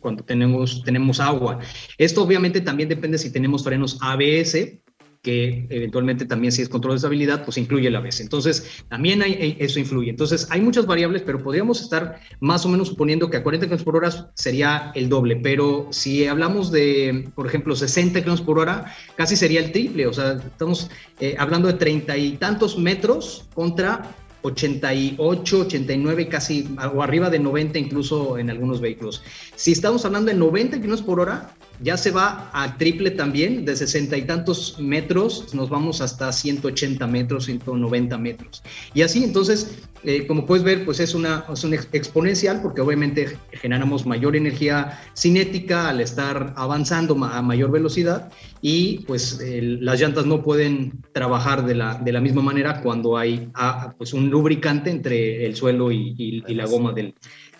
cuando 0.00 0.24
tenemos, 0.24 0.82
tenemos 0.84 1.20
agua. 1.20 1.58
Esto 1.98 2.22
obviamente 2.22 2.60
también 2.60 2.88
depende 2.88 3.18
si 3.18 3.30
tenemos 3.30 3.64
frenos 3.64 3.98
ABS 4.00 4.82
que 5.22 5.66
eventualmente 5.70 6.24
también 6.24 6.52
si 6.52 6.62
es 6.62 6.68
control 6.68 6.94
de 6.94 6.96
estabilidad, 6.96 7.44
pues 7.44 7.56
incluye 7.56 7.86
el 7.86 7.94
ABS. 7.94 8.20
Entonces, 8.20 8.84
también 8.88 9.22
hay, 9.22 9.56
eso 9.60 9.78
influye. 9.78 10.10
Entonces, 10.10 10.48
hay 10.50 10.60
muchas 10.60 10.84
variables, 10.84 11.22
pero 11.22 11.40
podríamos 11.40 11.80
estar 11.80 12.18
más 12.40 12.66
o 12.66 12.68
menos 12.68 12.88
suponiendo 12.88 13.30
que 13.30 13.36
a 13.36 13.42
40 13.44 13.68
km 13.68 13.84
por 13.84 13.96
hora 13.96 14.32
sería 14.34 14.90
el 14.96 15.08
doble, 15.08 15.36
pero 15.36 15.86
si 15.90 16.26
hablamos 16.26 16.72
de, 16.72 17.30
por 17.36 17.46
ejemplo, 17.46 17.76
60 17.76 18.24
km 18.24 18.44
por 18.44 18.58
hora, 18.58 18.92
casi 19.14 19.36
sería 19.36 19.60
el 19.60 19.70
triple. 19.70 20.08
O 20.08 20.12
sea, 20.12 20.32
estamos 20.32 20.90
eh, 21.20 21.36
hablando 21.38 21.68
de 21.68 21.74
treinta 21.74 22.16
y 22.16 22.32
tantos 22.32 22.76
metros 22.76 23.48
contra 23.54 24.16
88, 24.42 25.60
89, 25.60 26.28
casi 26.28 26.68
o 26.94 27.02
arriba 27.02 27.30
de 27.30 27.38
90 27.38 27.78
incluso 27.78 28.38
en 28.38 28.50
algunos 28.50 28.80
vehículos. 28.80 29.22
Si 29.54 29.72
estamos 29.72 30.04
hablando 30.04 30.30
de 30.30 30.36
90 30.36 30.76
kilómetros 30.76 31.02
por 31.02 31.20
hora, 31.20 31.54
ya 31.80 31.96
se 31.96 32.10
va 32.10 32.50
a 32.52 32.76
triple 32.78 33.10
también, 33.10 33.64
de 33.64 33.74
60 33.76 34.16
y 34.16 34.22
tantos 34.22 34.76
metros, 34.78 35.54
nos 35.54 35.68
vamos 35.68 36.00
hasta 36.00 36.32
180 36.32 37.06
metros, 37.06 37.46
190 37.46 38.18
metros. 38.18 38.62
Y 38.94 39.02
así, 39.02 39.24
entonces, 39.24 39.78
eh, 40.04 40.26
como 40.26 40.46
puedes 40.46 40.64
ver, 40.64 40.84
pues 40.84 41.00
es 41.00 41.14
una, 41.14 41.44
es 41.52 41.64
una 41.64 41.76
exponencial 41.76 42.60
porque 42.62 42.80
obviamente 42.80 43.36
generamos 43.52 44.06
mayor 44.06 44.36
energía 44.36 45.00
cinética 45.16 45.88
al 45.88 46.00
estar 46.00 46.54
avanzando 46.56 47.14
a 47.24 47.42
mayor 47.42 47.70
velocidad 47.70 48.30
y 48.60 49.00
pues 49.00 49.40
las 49.42 50.00
llantas 50.00 50.26
no 50.26 50.42
pueden 50.42 50.92
trabajar 51.12 51.64
de 51.64 51.74
la, 51.74 51.94
de 51.94 52.12
la 52.12 52.20
misma 52.20 52.42
manera 52.42 52.80
cuando 52.80 53.16
hay 53.16 53.48
ah, 53.54 53.94
pues 53.96 54.12
un 54.12 54.30
lubricante 54.30 54.90
entre 54.90 55.46
el 55.46 55.56
suelo 55.56 55.90
y 55.92 56.42
la 56.48 56.66
goma 56.66 56.92
del, 56.92 57.14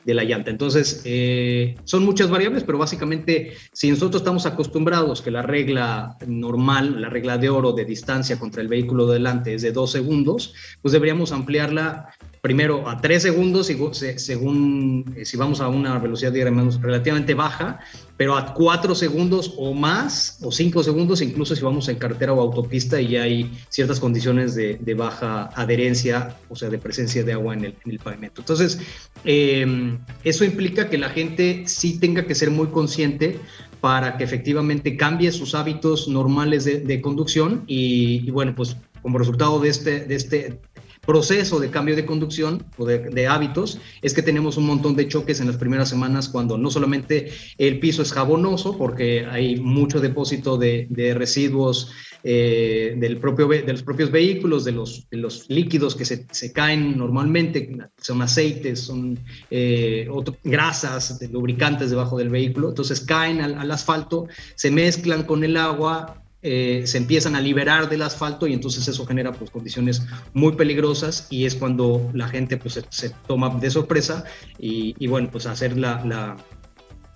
de 0.05 0.15
la 0.15 0.25
llanta. 0.25 0.51
Entonces, 0.51 1.03
eh, 1.05 1.77
son 1.85 2.05
muchas 2.05 2.31
variables, 2.31 2.65
pero 2.65 2.79
básicamente, 2.79 3.55
si 3.73 3.91
nosotros 3.91 4.23
estamos 4.23 4.47
acostumbrados 4.47 5.23
que 5.23 5.31
la 5.31 5.43
regla 5.43 6.17
normal, 6.27 7.01
la 7.01 7.09
regla 7.09 7.39
de 7.39 7.51
oro 7.51 7.73
de 7.73 7.85
distancia 7.85 8.39
contra 8.39 8.63
el 8.63 8.69
vehículo 8.69 9.07
delante 9.07 9.55
es 9.55 9.63
de 9.63 9.73
dos 9.73 9.93
segundos, 9.93 10.55
pues 10.81 10.93
deberíamos 10.93 11.33
ampliarla 11.33 12.09
primero 12.43 12.89
a 12.89 13.01
3 13.01 13.23
segundos, 13.23 13.69
según 14.17 15.15
eh, 15.17 15.25
si 15.25 15.37
vamos 15.37 15.61
a 15.61 15.69
una 15.69 15.97
velocidad 16.01 16.33
relativamente 16.33 17.35
baja, 17.35 17.79
pero 18.17 18.37
a 18.37 18.53
4 18.53 18.97
segundos 18.97 19.55
o 19.57 19.73
más, 19.73 20.39
o 20.43 20.51
5 20.51 20.83
segundos, 20.83 21.23
incluso 21.23 21.55
si 21.55 21.63
vamos 21.63 21.89
en 21.89 21.97
carretera 21.97 22.33
o 22.33 22.41
autopista 22.41 23.01
y 23.01 23.17
hay 23.17 23.53
ciertas 23.69 24.01
condiciones 24.01 24.57
de, 24.57 24.95
baja 24.95 25.51
adherencia, 25.55 26.37
o 26.49 26.57
sea, 26.57 26.69
de 26.69 26.79
presencia 26.79 27.23
de 27.23 27.33
agua 27.33 27.55
en 27.55 27.77
el, 27.87 27.99
pavimento. 28.01 28.41
Entonces, 28.41 28.81
em, 29.25 30.01
eso 30.25 30.45
implica 30.45 30.91
que 30.91 30.99
la 30.99 31.11
gente 31.11 31.63
sí 31.67 32.01
tenga 32.01 32.27
que 32.27 32.35
ser 32.35 32.51
muy 32.51 32.67
consciente 32.67 33.39
para 33.81 34.17
que 34.17 34.25
efectivamente 34.25 34.97
cambie 34.97 35.31
sus 35.31 35.55
hábitos 35.55 36.09
normales 36.09 36.65
de, 36.65 37.01
conducción 37.01 37.63
y, 37.69 38.27
y, 38.27 38.31
bueno, 38.33 38.53
pues 38.57 38.77
como 39.01 39.19
resultado 39.19 39.61
de 39.61 39.69
este, 39.69 40.01
de 40.07 40.15
este 40.17 40.61
proceso 41.05 41.59
de 41.59 41.71
cambio 41.71 41.97
de 41.97 42.07
conducción 42.07 42.65
o 42.79 42.87
de, 42.87 43.27
hábitos 43.27 43.79
es 44.03 44.15
que 44.15 44.23
tenemos 44.23 44.57
un 44.57 44.67
montón 44.67 44.95
de 44.95 45.09
choques 45.09 45.41
en 45.41 45.49
las 45.49 45.57
primeras 45.57 45.89
semanas 45.89 46.29
cuando 46.29 46.57
no 46.57 46.71
solamente 46.71 47.33
el 47.59 47.81
piso 47.81 48.03
es 48.03 48.13
jabonoso, 48.13 48.79
porque 48.79 49.27
hay 49.27 49.57
mucho 49.57 50.01
depósito 50.01 50.57
de, 50.57 50.87
residuos 51.17 51.91
eh, 52.23 52.95
del 52.99 53.19
propio, 53.19 53.49
de 53.49 53.73
los 53.73 53.83
propios 53.83 54.13
vehículos, 54.13 54.65
de 54.65 54.73
los, 54.73 55.07
los 55.11 55.51
líquidos 55.51 55.97
que 55.97 56.05
se, 56.05 56.53
caen 56.53 56.97
normalmente, 56.97 57.77
son 58.01 58.23
aceites, 58.23 58.81
son 58.81 59.19
eh, 59.51 60.09
grasas, 60.45 61.21
lubricantes 61.33 61.91
debajo 61.91 62.17
del 62.17 62.31
vehículo, 62.31 62.69
entonces 62.69 63.01
caen 63.01 63.41
al 63.41 63.71
asfalto, 63.73 64.29
se 64.55 64.71
mezclan 64.71 65.25
con 65.25 65.43
el 65.43 65.57
agua, 65.57 66.22
eh, 66.45 66.83
se 66.87 66.99
empiezan 66.99 67.37
a 67.37 67.41
liberar 67.41 67.89
del 67.89 68.03
asfalto 68.03 68.49
y 68.49 68.53
entonces 68.53 68.89
eso 68.89 69.07
genera 69.07 69.33
pues, 69.33 69.51
condiciones 69.51 70.03
muy 70.35 70.53
peligrosas 70.57 71.29
y 71.31 71.47
es 71.47 71.55
cuando 71.55 72.11
la 72.15 72.27
gente 72.27 72.57
pues, 72.57 72.85
se, 72.89 73.11
toma 73.29 73.49
de 73.61 73.71
sorpresa 73.71 74.25
y, 74.59 75.07
bueno, 75.07 75.29
pues 75.31 75.47
hacer 75.47 75.79
la, 75.79 76.37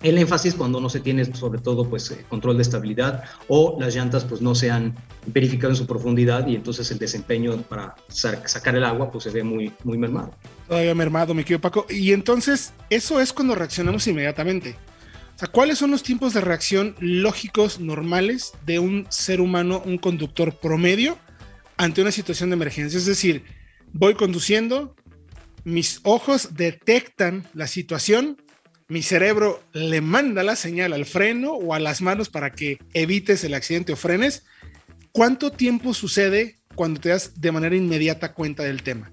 el 0.01 0.17
énfasis 0.17 0.55
cuando 0.55 0.79
no 0.79 0.89
se 0.89 1.01
tiene 1.01 1.25
sobre 1.33 1.59
todo 1.59 1.89
pues 1.89 2.11
eh, 2.11 2.23
control 2.29 2.55
de 2.57 2.61
estabilidad 2.61 3.23
o 3.47 3.77
las 3.79 3.95
llantas 3.95 4.23
pues 4.23 4.41
no 4.41 4.53
se 4.55 4.69
han 4.71 4.95
verificado 5.25 5.71
en 5.71 5.75
su 5.75 5.87
profundidad 5.87 6.47
y 6.47 6.55
entonces 6.55 6.89
el 6.91 6.99
desempeño 6.99 7.57
para 7.63 7.95
sacar 8.07 8.75
el 8.75 8.83
agua 8.85 9.11
pues 9.11 9.25
se 9.25 9.31
ve 9.31 9.43
muy, 9.43 9.73
muy 9.83 9.97
mermado. 9.97 10.31
Todavía 10.67 10.95
mermado, 10.95 11.33
mi 11.33 11.43
querido 11.43 11.59
Paco. 11.59 11.85
Y 11.89 12.13
entonces 12.13 12.73
eso 12.89 13.19
es 13.19 13.33
cuando 13.33 13.55
reaccionamos 13.55 14.07
inmediatamente. 14.07 14.77
O 15.37 15.39
sea, 15.39 15.49
¿cuáles 15.49 15.77
son 15.77 15.91
los 15.91 16.01
tiempos 16.01 16.33
de 16.33 16.41
reacción 16.41 16.95
lógicos, 16.99 17.79
normales 17.79 18.53
de 18.65 18.79
un 18.79 19.05
ser 19.11 19.39
humano, 19.39 19.83
un 19.85 19.99
conductor 19.99 20.59
promedio 20.59 21.19
ante 21.77 22.01
una 22.01 22.11
situación 22.11 22.49
de 22.49 22.55
emergencia? 22.55 22.97
Es 22.97 23.05
decir, 23.05 23.43
voy 23.93 24.15
conduciendo, 24.15 24.95
mis 25.63 25.99
ojos 26.01 26.55
detectan 26.55 27.47
la 27.53 27.67
situación, 27.67 28.41
mi 28.87 29.03
cerebro 29.03 29.61
le 29.73 30.01
manda 30.01 30.41
la 30.41 30.55
señal 30.55 30.91
al 30.91 31.05
freno 31.05 31.51
o 31.51 31.75
a 31.75 31.79
las 31.79 32.01
manos 32.01 32.29
para 32.29 32.51
que 32.51 32.79
evites 32.95 33.43
el 33.43 33.53
accidente 33.53 33.93
o 33.93 33.95
frenes. 33.95 34.43
¿Cuánto 35.11 35.51
tiempo 35.51 35.93
sucede 35.93 36.55
cuando 36.73 36.99
te 36.99 37.09
das 37.09 37.39
de 37.39 37.51
manera 37.51 37.75
inmediata 37.75 38.33
cuenta 38.33 38.63
del 38.63 38.81
tema? 38.81 39.11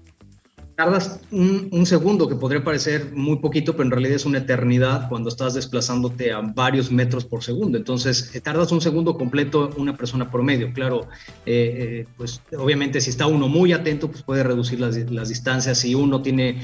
Tardas 0.75 1.21
un, 1.31 1.85
segundo 1.85 2.27
que 2.27 2.35
podría 2.35 2.63
parecer 2.63 3.11
muy 3.13 3.37
poquito, 3.37 3.73
pero 3.73 3.83
en 3.83 3.91
realidad 3.91 4.15
es 4.15 4.25
una 4.25 4.39
eternidad 4.39 5.07
cuando 5.07 5.29
estás 5.29 5.53
desplazándote 5.53 6.31
a 6.33 6.41
varios 6.41 6.91
metros 6.91 7.23
por 7.23 7.43
segundo. 7.43 7.77
Entonces, 7.77 8.35
eh, 8.35 8.41
tardas 8.41 8.71
un 8.71 8.81
segundo 8.81 9.17
completo 9.17 9.71
una 9.77 9.95
persona 9.95 10.29
por 10.29 10.43
medio. 10.43 10.73
Claro, 10.73 11.07
eh, 11.45 12.03
eh, 12.05 12.07
pues 12.17 12.41
obviamente 12.57 12.99
si 12.99 13.09
está 13.09 13.25
uno 13.27 13.47
muy 13.47 13.71
atento, 13.71 14.09
pues 14.09 14.23
puede 14.23 14.43
reducir 14.43 14.79
las, 14.79 14.95
distancias. 15.29 15.77
Si 15.77 15.95
uno 15.95 16.21
tiene 16.21 16.61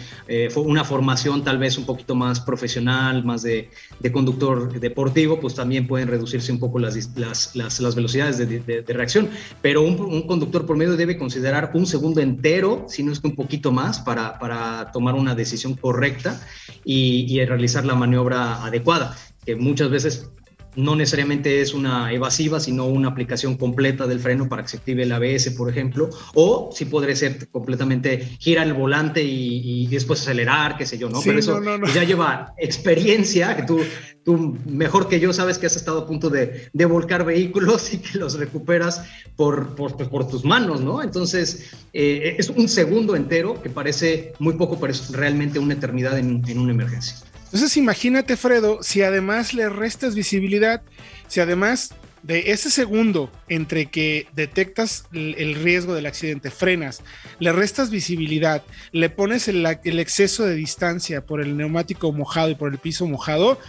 una 0.56 0.84
formación 0.84 1.44
tal 1.44 1.58
vez 1.58 1.78
un 1.78 1.86
poquito 1.86 2.16
más 2.16 2.40
profesional, 2.40 3.24
más 3.24 3.44
de, 3.44 3.70
conductor 4.12 4.80
deportivo, 4.80 5.40
pues 5.40 5.56
también 5.56 5.88
pueden 5.88 6.08
reducirse 6.08 6.52
un 6.52 6.60
poco 6.60 6.80
las, 6.80 6.96
las, 7.16 7.96
velocidades 7.96 8.38
de, 8.38 8.84
reacción. 8.88 9.30
Pero 9.62 9.84
un, 9.84 10.00
un 10.00 10.28
conductor 10.28 10.66
por 10.66 10.76
medio 10.76 10.98
debe 10.98 11.18
considerar 11.18 11.72
un 11.74 11.86
segundo 11.86 12.20
entero, 12.20 12.86
si 12.88 13.04
no 13.04 13.12
es 13.12 13.20
que 13.20 13.28
un 13.28 13.36
poquito 13.36 13.72
más 13.72 14.01
para, 14.04 14.92
tomar 14.92 15.16
una 15.16 15.36
decisión 15.36 15.76
correcta 15.76 16.40
y, 16.84 17.26
y 17.30 17.46
realizar 17.46 17.86
la 17.86 17.96
maniobra 17.96 18.64
adecuada, 18.64 19.16
que 19.46 19.56
muchas 19.56 19.90
veces 19.90 20.30
no 20.76 20.96
necesariamente 20.96 21.62
es 21.62 21.74
una 21.74 22.12
evasiva, 22.14 22.60
sino 22.60 22.86
una 22.86 23.10
aplicación 23.10 23.58
completa 23.58 24.08
del 24.08 24.20
freno 24.20 24.48
para 24.48 24.64
que 24.64 24.70
se 24.70 24.78
active 24.78 25.04
el 25.04 25.12
ABS, 25.12 25.52
por 25.52 25.70
ejemplo, 25.70 26.10
o 26.34 26.70
si 26.74 26.86
podría 26.86 27.16
ser 27.16 27.50
completamente 27.50 28.38
girar 28.40 28.68
el 28.68 28.74
volante 28.74 29.22
y, 29.24 29.88
después 29.88 30.22
acelerar, 30.22 30.78
qué 30.78 30.86
sé 30.86 30.98
yo, 30.98 31.10
¿no? 31.10 31.20
Pero 31.24 31.40
eso 31.40 31.62
ya 31.94 32.04
lleva 32.04 32.54
experiencia, 32.58 33.56
que 33.56 33.64
tú, 33.64 33.80
tú 34.24 34.58
mejor 34.66 35.10
que 35.10 35.20
yo 35.20 35.34
sabes 35.34 35.58
que 35.58 35.66
has 35.66 35.76
estado 35.76 36.00
a 36.00 36.08
punto 36.08 36.30
de, 36.30 36.70
de 36.72 36.86
volcar 36.86 37.26
vehículos 37.26 37.94
y 37.94 37.98
que 37.98 38.18
los 38.18 38.38
recuperas 38.40 39.04
por, 39.36 39.76
por, 39.76 39.98
por 40.10 40.28
tus 40.30 40.46
manos, 40.46 40.82
¿no? 40.82 41.02
Entonces, 41.04 41.72
eh, 41.94 42.36
es 42.38 42.50
un 42.50 42.70
segundo 42.70 43.16
entero 43.16 43.62
que 43.62 43.70
parece 43.70 44.34
muy 44.40 44.54
poco, 44.54 44.80
pero 44.80 44.94
es 44.94 45.12
realmente 45.12 45.60
una 45.60 45.74
eternidad 45.74 46.18
en, 46.18 46.44
en 46.48 46.60
una 46.60 46.72
emergencia. 46.72 47.18
Entonces 47.52 47.76
imagínate, 47.76 48.38
Fredo, 48.38 48.82
si 48.82 49.02
además 49.02 49.54
le 49.54 49.68
restas 49.68 50.16
visibilidad, 50.16 50.82
si 51.28 51.42
además 51.42 51.94
de 52.24 52.52
ese 52.52 52.70
segundo 52.70 53.30
entre 53.50 53.88
que 53.88 54.28
detectas 54.34 55.06
el 55.12 55.56
riesgo 55.56 55.94
del 55.94 56.06
accidente, 56.06 56.50
frenas, 56.50 57.04
le 57.40 57.52
restas 57.52 57.90
visibilidad, 57.90 58.64
le 58.94 59.10
pones 59.10 59.50
el, 59.50 59.66
exceso 59.66 60.46
de 60.46 60.56
distancia 60.56 61.26
por 61.26 61.42
el 61.42 61.58
neumático 61.58 62.14
mojado 62.14 62.52
y 62.52 62.56
por 62.56 62.72
el 62.72 62.80
piso 62.80 63.06
mojado, 63.06 63.60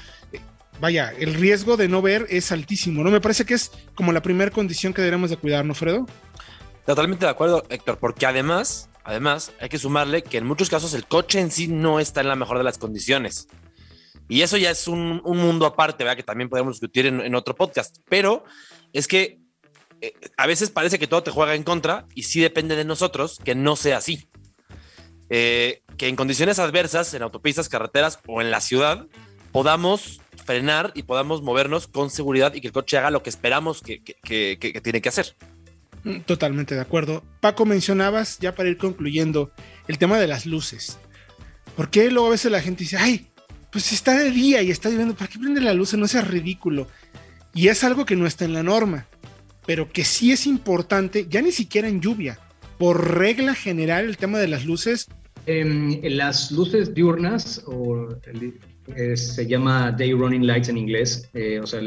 vaya, 0.80 1.12
el 1.18 1.34
riesgo 1.34 1.76
de 1.76 1.88
no 1.88 2.02
ver 2.02 2.26
es 2.30 2.52
altísimo, 2.52 3.02
¿no? 3.02 3.10
Me 3.10 3.20
parece 3.20 3.44
que 3.44 3.54
es 3.54 3.72
como 3.96 4.12
la 4.12 4.22
primera 4.22 4.52
condición 4.52 4.92
que 4.92 5.02
debemos 5.02 5.30
de 5.30 5.38
cuidar, 5.38 5.64
¿no, 5.64 5.74
Fredo? 5.74 6.06
Totalmente 6.86 7.24
de 7.24 7.30
acuerdo, 7.30 7.64
Héctor, 7.68 7.98
porque 7.98 8.26
además, 8.26 8.90
además 9.02 9.50
hay 9.60 9.68
que 9.68 9.78
sumarle 9.78 10.22
que 10.22 10.38
en 10.38 10.46
muchos 10.46 10.70
casos 10.70 10.94
el 10.94 11.06
coche 11.06 11.40
en 11.40 11.50
sí 11.50 11.66
no 11.66 11.98
está 12.00 12.20
en 12.20 12.28
la 12.28 12.36
mejor 12.36 12.58
de 12.58 12.64
las 12.64 12.78
condiciones. 12.78 13.48
Y 14.28 14.42
eso 14.42 14.56
ya 14.56 14.70
es 14.70 14.88
un, 14.88 15.20
mundo 15.24 15.66
aparte, 15.66 16.04
¿verdad? 16.04 16.16
que 16.16 16.22
también 16.22 16.48
podemos 16.48 16.74
discutir 16.74 17.06
en, 17.06 17.34
otro 17.34 17.54
podcast. 17.54 17.98
Pero 18.08 18.44
es 18.92 19.06
que 19.06 19.38
eh, 20.00 20.14
a 20.36 20.46
veces 20.46 20.70
parece 20.70 20.98
que 20.98 21.06
todo 21.06 21.22
te 21.22 21.30
juega 21.30 21.54
en 21.54 21.62
contra 21.64 22.06
y 22.14 22.24
sí 22.24 22.40
depende 22.40 22.76
de 22.76 22.84
nosotros 22.84 23.38
que 23.44 23.54
no 23.54 23.76
sea 23.76 23.98
así. 23.98 24.28
Eh, 25.28 25.82
que 25.96 26.08
en 26.08 26.16
condiciones 26.16 26.58
adversas, 26.58 27.14
en 27.14 27.22
autopistas, 27.22 27.68
carreteras 27.68 28.18
o 28.26 28.40
en 28.40 28.50
la 28.50 28.60
ciudad, 28.60 29.06
podamos 29.50 30.20
frenar 30.44 30.92
y 30.94 31.02
podamos 31.02 31.42
movernos 31.42 31.86
con 31.86 32.10
seguridad 32.10 32.54
y 32.54 32.60
que 32.60 32.68
el 32.68 32.72
coche 32.72 32.98
haga 32.98 33.10
lo 33.10 33.22
que 33.22 33.30
esperamos 33.30 33.82
que, 33.82 34.02
que 34.02 34.80
tiene 34.82 35.00
que 35.00 35.08
hacer. 35.08 35.36
Mm, 36.04 36.20
totalmente 36.20 36.74
de 36.74 36.80
acuerdo. 36.80 37.22
Paco, 37.40 37.64
mencionabas, 37.64 38.38
ya 38.38 38.54
para 38.54 38.68
ir 38.68 38.76
concluyendo, 38.76 39.52
el 39.88 39.98
tema 39.98 40.18
de 40.18 40.26
las 40.26 40.46
luces. 40.46 40.98
¿Por 41.76 41.90
qué 41.90 42.10
luego 42.10 42.28
a 42.28 42.32
veces 42.32 42.50
la 42.50 42.60
gente 42.60 42.84
dice, 42.84 42.96
ay, 42.96 43.31
pues 43.72 43.90
está 43.92 44.16
de 44.16 44.30
día 44.30 44.62
y 44.62 44.70
está 44.70 44.90
lloviendo, 44.90 45.16
¿para 45.16 45.28
qué 45.28 45.38
prende 45.38 45.60
la 45.60 45.72
luz? 45.72 45.94
No 45.94 46.06
sea 46.06 46.20
ridículo. 46.20 46.86
Y 47.54 47.68
es 47.68 47.82
algo 47.82 48.04
que 48.04 48.16
no 48.16 48.26
está 48.26 48.44
en 48.44 48.52
la 48.52 48.62
norma. 48.62 49.06
pero 49.64 49.88
que 49.88 50.04
sí 50.04 50.32
es 50.32 50.46
importante, 50.46 51.26
ya 51.28 51.40
ni 51.40 51.52
siquiera 51.52 51.86
en 51.88 52.00
lluvia, 52.00 52.38
por 52.78 53.16
regla 53.16 53.54
general 53.54 54.06
el 54.06 54.16
tema 54.16 54.40
de 54.40 54.48
las 54.48 54.64
luces. 54.66 55.06
Em, 55.46 56.00
las 56.02 56.50
luces 56.50 56.94
diurnas 56.94 57.62
o 57.66 58.08
eh, 58.88 59.16
se 59.16 59.46
llama 59.46 59.92
day 59.92 60.12
running 60.12 60.44
lights 60.44 60.68
en 60.68 60.76
inglés, 60.76 61.28
eh, 61.34 61.60
o 61.60 61.66
sea, 61.66 61.80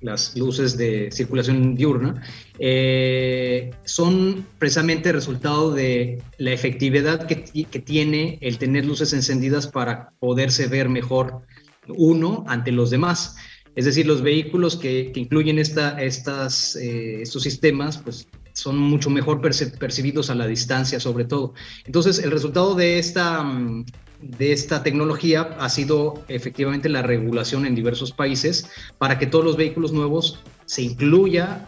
las 0.00 0.34
luces 0.34 0.78
de 0.78 1.10
circulación 1.12 1.74
diurna, 1.74 2.22
eh, 2.58 3.70
son 3.84 4.46
precisamente 4.58 5.12
resultado 5.12 5.72
de 5.72 6.22
la 6.38 6.52
efectividad 6.52 7.26
que, 7.26 7.44
que, 7.44 7.78
tiene 7.80 8.38
el 8.40 8.56
tener 8.56 8.86
luces 8.86 9.12
encendidas 9.12 9.66
para 9.66 10.10
poderse 10.20 10.68
ver 10.68 10.88
mejor 10.88 11.42
uno 11.86 12.44
ante 12.48 12.72
los 12.72 12.88
demás. 12.88 13.36
Es 13.76 13.84
decir, 13.84 14.06
los 14.06 14.22
vehículos 14.22 14.76
que, 14.76 15.12
que 15.12 15.20
incluyen 15.20 15.58
esta, 15.58 16.02
estas, 16.02 16.76
estos 16.76 17.42
sistemas, 17.42 17.98
pues 17.98 18.26
son 18.54 18.76
mucho 18.78 19.10
mejor 19.10 19.40
percibidos 19.40 20.30
a 20.30 20.34
la 20.34 20.46
distancia, 20.46 20.98
sobre 20.98 21.26
todo. 21.26 21.54
Entonces, 21.84 22.18
el 22.18 22.30
resultado 22.30 22.74
de 22.74 22.98
esta 22.98 23.42
mm, 23.42 23.84
de 24.20 24.52
esta 24.52 24.82
tecnología 24.82 25.56
ha 25.58 25.68
sido 25.68 26.22
efectivamente 26.28 26.88
la 26.88 27.02
regulación 27.02 27.66
en 27.66 27.74
diversos 27.74 28.12
países 28.12 28.68
para 28.98 29.18
que 29.18 29.26
todos 29.26 29.44
los 29.44 29.56
vehículos 29.56 29.92
nuevos 29.92 30.40
se 30.68 30.82
incluya 30.82 31.66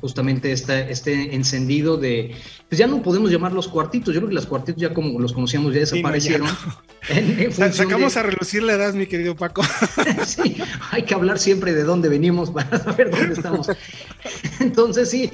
justamente 0.00 0.50
este, 0.50 0.90
este 0.90 1.36
encendido 1.36 1.96
de, 1.96 2.34
pues 2.68 2.80
ya 2.80 2.88
no 2.88 3.00
podemos 3.00 3.30
llamar 3.30 3.52
los 3.52 3.68
cuartitos, 3.68 4.12
yo 4.12 4.20
creo 4.20 4.28
que 4.28 4.34
los 4.34 4.46
cuartitos 4.46 4.82
ya 4.82 4.92
como 4.92 5.20
los 5.20 5.32
conocíamos 5.32 5.72
ya 5.72 5.80
desaparecieron. 5.80 6.48
Sacamos 7.72 8.16
a 8.16 8.24
relucir 8.24 8.64
la 8.64 8.72
edad, 8.72 8.92
mi 8.92 9.06
querido 9.06 9.36
Paco. 9.36 9.62
sí, 10.26 10.56
hay 10.90 11.04
que 11.04 11.14
hablar 11.14 11.38
siempre 11.38 11.72
de 11.72 11.84
dónde 11.84 12.08
venimos 12.08 12.50
para 12.50 12.76
saber 12.82 13.12
dónde 13.12 13.34
estamos. 13.34 13.68
Entonces 14.60 15.10
sí, 15.10 15.30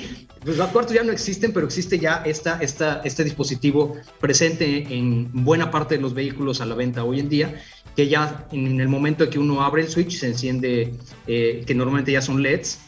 los 0.54 0.68
cuartos 0.68 0.94
ya 0.94 1.02
no 1.02 1.12
existen, 1.12 1.52
pero 1.52 1.66
existe 1.66 1.98
ya 1.98 2.22
esta, 2.24 2.60
este 2.60 3.24
dispositivo 3.24 3.96
presente 4.20 4.86
en 4.94 5.28
buena 5.32 5.70
parte 5.70 5.96
de 5.96 6.00
los 6.00 6.14
vehículos 6.14 6.60
a 6.60 6.66
la 6.66 6.76
venta 6.76 7.02
hoy 7.02 7.18
en 7.18 7.28
día, 7.28 7.60
que 7.96 8.08
ya 8.08 8.46
en 8.52 8.80
el 8.80 8.88
momento 8.88 9.24
en 9.24 9.30
que 9.30 9.38
uno 9.38 9.62
abre 9.62 9.82
el 9.82 9.88
switch 9.88 10.18
se 10.18 10.28
enciende, 10.28 10.94
eh, 11.26 11.64
que 11.66 11.74
normalmente 11.74 12.12
ya 12.12 12.22
son 12.22 12.42
LEDs, 12.42 12.78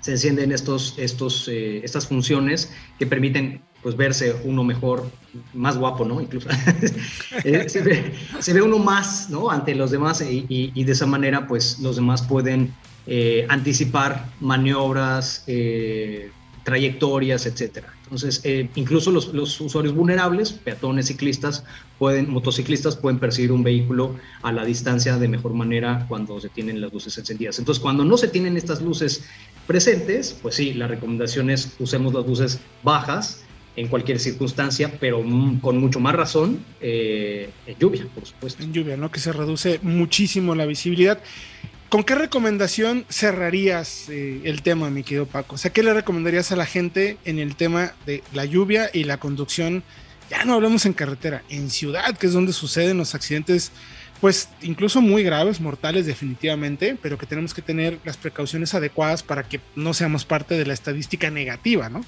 se 0.00 0.12
encienden 0.12 0.52
estos, 0.52 0.94
estos, 0.96 1.48
eh, 1.48 1.84
estas 1.84 2.06
funciones 2.06 2.72
que 2.98 3.06
permiten 3.06 3.62
pues 3.82 3.96
verse 3.96 4.34
uno 4.44 4.64
mejor, 4.64 5.10
más 5.54 5.76
guapo, 5.76 6.04
¿no? 6.04 6.20
Incluso 6.20 6.48
eh, 7.44 7.68
se, 7.68 7.82
ve, 7.82 8.62
uno 8.62 8.78
más, 8.78 9.30
¿no? 9.30 9.50
Ante 9.50 9.74
los 9.74 9.90
demás 9.90 10.22
y, 10.22 10.84
de 10.84 10.92
esa 10.92 11.06
manera 11.06 11.46
pues 11.46 11.78
los 11.78 11.96
demás 11.96 12.22
pueden 12.22 12.74
eh, 13.06 13.46
anticipar 13.48 14.26
maniobras, 14.40 15.44
trayectorias, 16.64 17.46
etcétera. 17.46 17.92
Entonces, 18.04 18.42
incluso 18.74 19.10
los, 19.10 19.60
usuarios 19.60 19.94
vulnerables, 19.94 20.52
peatones, 20.52 21.06
ciclistas, 21.06 21.64
pueden, 21.98 22.30
motociclistas 22.30 22.96
pueden 22.96 23.18
percibir 23.18 23.52
un 23.52 23.62
vehículo 23.62 24.16
a 24.42 24.52
la 24.52 24.64
distancia 24.64 25.16
de 25.16 25.28
mejor 25.28 25.54
manera 25.54 26.06
cuando 26.08 26.40
se 26.40 26.48
tienen 26.48 26.80
las 26.80 26.92
luces 26.92 27.16
encendidas. 27.18 27.58
Entonces, 27.58 27.80
cuando 27.80 28.04
no 28.04 28.16
se 28.16 28.28
tienen 28.28 28.56
estas 28.56 28.82
luces 28.82 29.24
presentes, 29.66 30.36
pues 30.42 30.56
sí, 30.56 30.74
la 30.74 30.88
recomendación 30.88 31.50
es 31.50 31.76
usemos 31.78 32.12
las 32.12 32.26
luces 32.26 32.60
bajas 32.82 33.44
en 33.76 33.88
cualquier 33.88 34.18
circunstancia, 34.18 34.92
pero 34.98 35.22
con 35.60 35.78
mucho 35.78 36.00
más 36.00 36.14
razón 36.14 36.64
eh, 36.80 37.50
en 37.66 37.78
lluvia, 37.78 38.06
por 38.14 38.26
supuesto. 38.26 38.62
En 38.62 38.72
lluvia, 38.72 38.96
¿no? 38.96 39.10
Que 39.10 39.20
se 39.20 39.32
reduce 39.32 39.78
muchísimo 39.82 40.54
la 40.54 40.66
visibilidad. 40.66 41.20
¿Con 41.90 42.04
qué 42.04 42.14
recomendación 42.14 43.04
cerrarías 43.08 44.08
eh, 44.08 44.42
el 44.44 44.62
tema, 44.62 44.90
mi 44.90 45.02
querido 45.02 45.26
Paco? 45.26 45.56
O 45.56 45.58
sea, 45.58 45.72
¿qué 45.72 45.82
le 45.82 45.92
recomendarías 45.92 46.52
a 46.52 46.56
la 46.56 46.64
gente 46.64 47.16
en 47.24 47.40
el 47.40 47.56
tema 47.56 47.94
de 48.06 48.22
la 48.32 48.44
lluvia 48.44 48.90
y 48.92 49.02
la 49.02 49.16
conducción? 49.18 49.82
Ya 50.30 50.44
no 50.44 50.54
hablemos 50.54 50.86
en 50.86 50.92
carretera, 50.92 51.42
en 51.48 51.68
ciudad, 51.68 52.16
que 52.16 52.28
es 52.28 52.32
donde 52.32 52.52
suceden 52.52 52.96
los 52.96 53.16
accidentes 53.16 53.72
pues 54.20 54.50
incluso 54.62 55.00
muy 55.00 55.24
graves, 55.24 55.60
mortales 55.60 56.06
definitivamente, 56.06 56.96
pero 57.02 57.18
que 57.18 57.26
tenemos 57.26 57.54
que 57.54 57.62
tener 57.62 57.98
las 58.04 58.16
precauciones 58.16 58.72
adecuadas 58.74 59.24
para 59.24 59.42
que 59.42 59.60
no 59.74 59.92
seamos 59.92 60.24
parte 60.24 60.56
de 60.56 60.66
la 60.66 60.74
estadística 60.74 61.28
negativa, 61.30 61.88
¿no? 61.88 62.04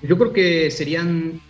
Yo 0.00 0.16
creo 0.16 0.32
que 0.32 0.70
serían 0.70 1.42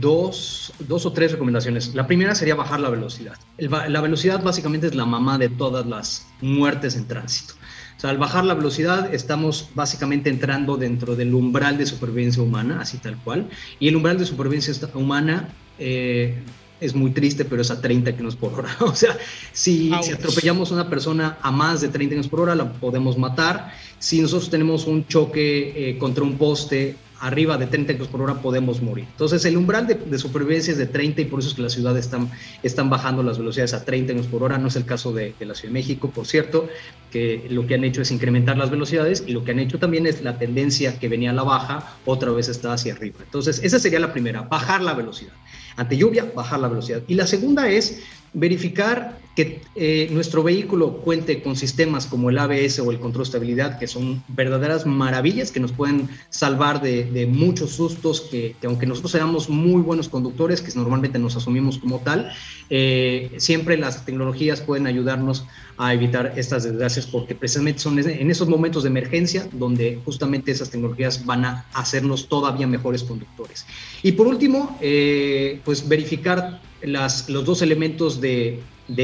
dos, 0.00 0.72
dos 0.80 1.06
o 1.06 1.12
tres 1.12 1.32
recomendaciones. 1.32 1.94
La 1.94 2.06
primera 2.06 2.34
sería 2.34 2.54
bajar 2.54 2.80
la 2.80 2.90
velocidad. 2.90 3.36
la 3.58 4.00
velocidad 4.00 4.42
básicamente 4.42 4.86
es 4.86 4.94
la 4.94 5.06
mamá 5.06 5.38
de 5.38 5.48
todas 5.48 5.86
las 5.86 6.26
muertes 6.40 6.96
en 6.96 7.06
tránsito. 7.06 7.54
O 7.98 8.00
sea, 8.00 8.10
al 8.10 8.18
bajar 8.18 8.44
la 8.44 8.54
velocidad 8.54 9.12
estamos 9.12 9.70
básicamente 9.74 10.30
entrando 10.30 10.76
dentro 10.76 11.16
del 11.16 11.34
umbral 11.34 11.78
de 11.78 11.84
supervivencia 11.84 12.40
humana, 12.40 12.78
así 12.80 12.98
tal 12.98 13.16
cual. 13.24 13.48
Y 13.80 13.88
el 13.88 13.96
umbral 13.96 14.18
de 14.18 14.24
supervivencia 14.24 14.72
humana 14.94 15.48
eh, 15.80 16.40
es 16.80 16.94
muy 16.94 17.10
triste, 17.10 17.44
pero 17.44 17.62
es 17.62 17.72
a 17.72 17.80
30 17.80 18.16
km 18.16 18.36
por 18.36 18.54
hora. 18.54 18.76
O 18.80 18.94
sea, 18.94 19.18
si, 19.52 19.90
si, 20.02 20.12
atropellamos 20.12 20.70
a 20.70 20.74
una 20.74 20.88
persona 20.88 21.38
a 21.42 21.50
más 21.50 21.80
de 21.80 21.88
30 21.88 22.14
km 22.14 22.28
por 22.28 22.40
hora, 22.40 22.54
la 22.54 22.72
podemos 22.72 23.18
matar. 23.18 23.72
Si 23.98 24.20
nosotros 24.20 24.48
tenemos 24.48 24.86
un 24.86 25.04
choque 25.08 25.90
eh, 25.90 25.98
contra 25.98 26.22
un 26.22 26.38
poste 26.38 26.94
arriba 27.20 27.56
de 27.58 27.66
30 27.66 27.94
km 27.94 28.08
por 28.08 28.22
hora, 28.22 28.34
podemos 28.34 28.80
morir. 28.82 29.06
Entonces, 29.10 29.44
el 29.44 29.56
umbral 29.56 29.86
de, 29.86 30.18
supervivencia 30.18 30.72
es 30.72 30.78
de 30.78 30.86
30 30.86 31.22
y 31.22 31.24
por 31.26 31.40
eso 31.40 31.48
es 31.48 31.54
que 31.54 31.62
las 31.62 31.72
ciudades 31.72 32.06
están, 32.06 32.30
están 32.62 32.90
bajando 32.90 33.22
las 33.22 33.38
velocidades 33.38 33.74
a 33.74 33.84
30 33.84 34.12
km 34.12 34.26
por 34.28 34.42
hora. 34.42 34.58
No 34.58 34.68
es 34.68 34.76
el 34.76 34.84
caso 34.84 35.12
de 35.12 35.34
la 35.40 35.54
Ciudad 35.54 35.70
de 35.70 35.74
México, 35.74 36.10
por 36.10 36.26
cierto, 36.26 36.68
que 37.10 37.46
lo 37.50 37.66
que 37.66 37.74
han 37.74 37.84
hecho 37.84 38.02
es 38.02 38.10
incrementar 38.10 38.56
las 38.56 38.70
velocidades 38.70 39.24
y 39.26 39.32
lo 39.32 39.44
que 39.44 39.52
han 39.52 39.58
hecho 39.58 39.78
también 39.78 40.06
es 40.06 40.22
la 40.22 40.38
tendencia 40.38 40.98
que 40.98 41.08
venía 41.08 41.30
a 41.30 41.34
la 41.34 41.42
baja, 41.42 41.96
otra 42.04 42.30
vez 42.32 42.48
está 42.48 42.72
hacia 42.72 42.94
arriba. 42.94 43.18
Entonces, 43.22 43.60
esa 43.62 43.78
sería 43.78 44.00
la 44.00 44.12
primera, 44.12 44.42
bajar 44.42 44.82
la 44.82 44.94
velocidad. 44.94 45.32
Ante 45.76 45.96
lluvia, 45.96 46.30
bajar 46.34 46.60
la 46.60 46.68
velocidad. 46.68 47.02
Y 47.06 47.14
la 47.14 47.26
segunda 47.26 47.68
es 47.68 48.02
verificar 48.32 49.18
que 49.38 49.60
eh, 49.76 50.08
nuestro 50.10 50.42
vehículo 50.42 50.96
cuente 50.96 51.40
con 51.42 51.54
sistemas 51.54 52.06
como 52.06 52.28
el 52.28 52.38
ABS 52.38 52.80
o 52.80 52.90
el 52.90 52.98
control 52.98 53.22
de 53.22 53.28
estabilidad, 53.28 53.78
que 53.78 53.86
son 53.86 54.20
verdaderas 54.26 54.84
maravillas 54.84 55.52
que 55.52 55.60
nos 55.60 55.70
pueden 55.70 56.08
salvar 56.28 56.82
de, 56.82 57.28
muchos 57.30 57.70
sustos, 57.70 58.22
que, 58.22 58.56
aunque 58.64 58.84
nosotros 58.84 59.12
seamos 59.12 59.48
muy 59.48 59.80
buenos 59.80 60.08
conductores, 60.08 60.60
que 60.60 60.72
normalmente 60.74 61.20
nos 61.20 61.36
asumimos 61.36 61.78
como 61.78 62.00
tal, 62.00 62.32
eh, 62.68 63.30
siempre 63.36 63.78
las 63.78 64.04
tecnologías 64.04 64.60
pueden 64.60 64.88
ayudarnos 64.88 65.44
a 65.76 65.94
evitar 65.94 66.32
estas 66.34 66.64
desgracias, 66.64 67.06
porque 67.06 67.36
precisamente 67.36 67.78
son 67.78 67.96
en 67.96 68.30
esos 68.32 68.48
momentos 68.48 68.82
de 68.82 68.88
emergencia 68.88 69.48
donde 69.52 70.00
justamente 70.04 70.50
esas 70.50 70.70
tecnologías 70.70 71.24
van 71.24 71.44
a 71.44 71.64
hacernos 71.74 72.28
todavía 72.28 72.66
mejores 72.66 73.04
conductores. 73.04 73.64
Y 74.02 74.10
por 74.10 74.26
último, 74.26 74.76
eh, 74.80 75.60
pues 75.64 75.88
verificar 75.88 76.60
las, 76.82 77.28
los 77.28 77.44
dos 77.44 77.62
elementos 77.62 78.20
de, 78.20 78.62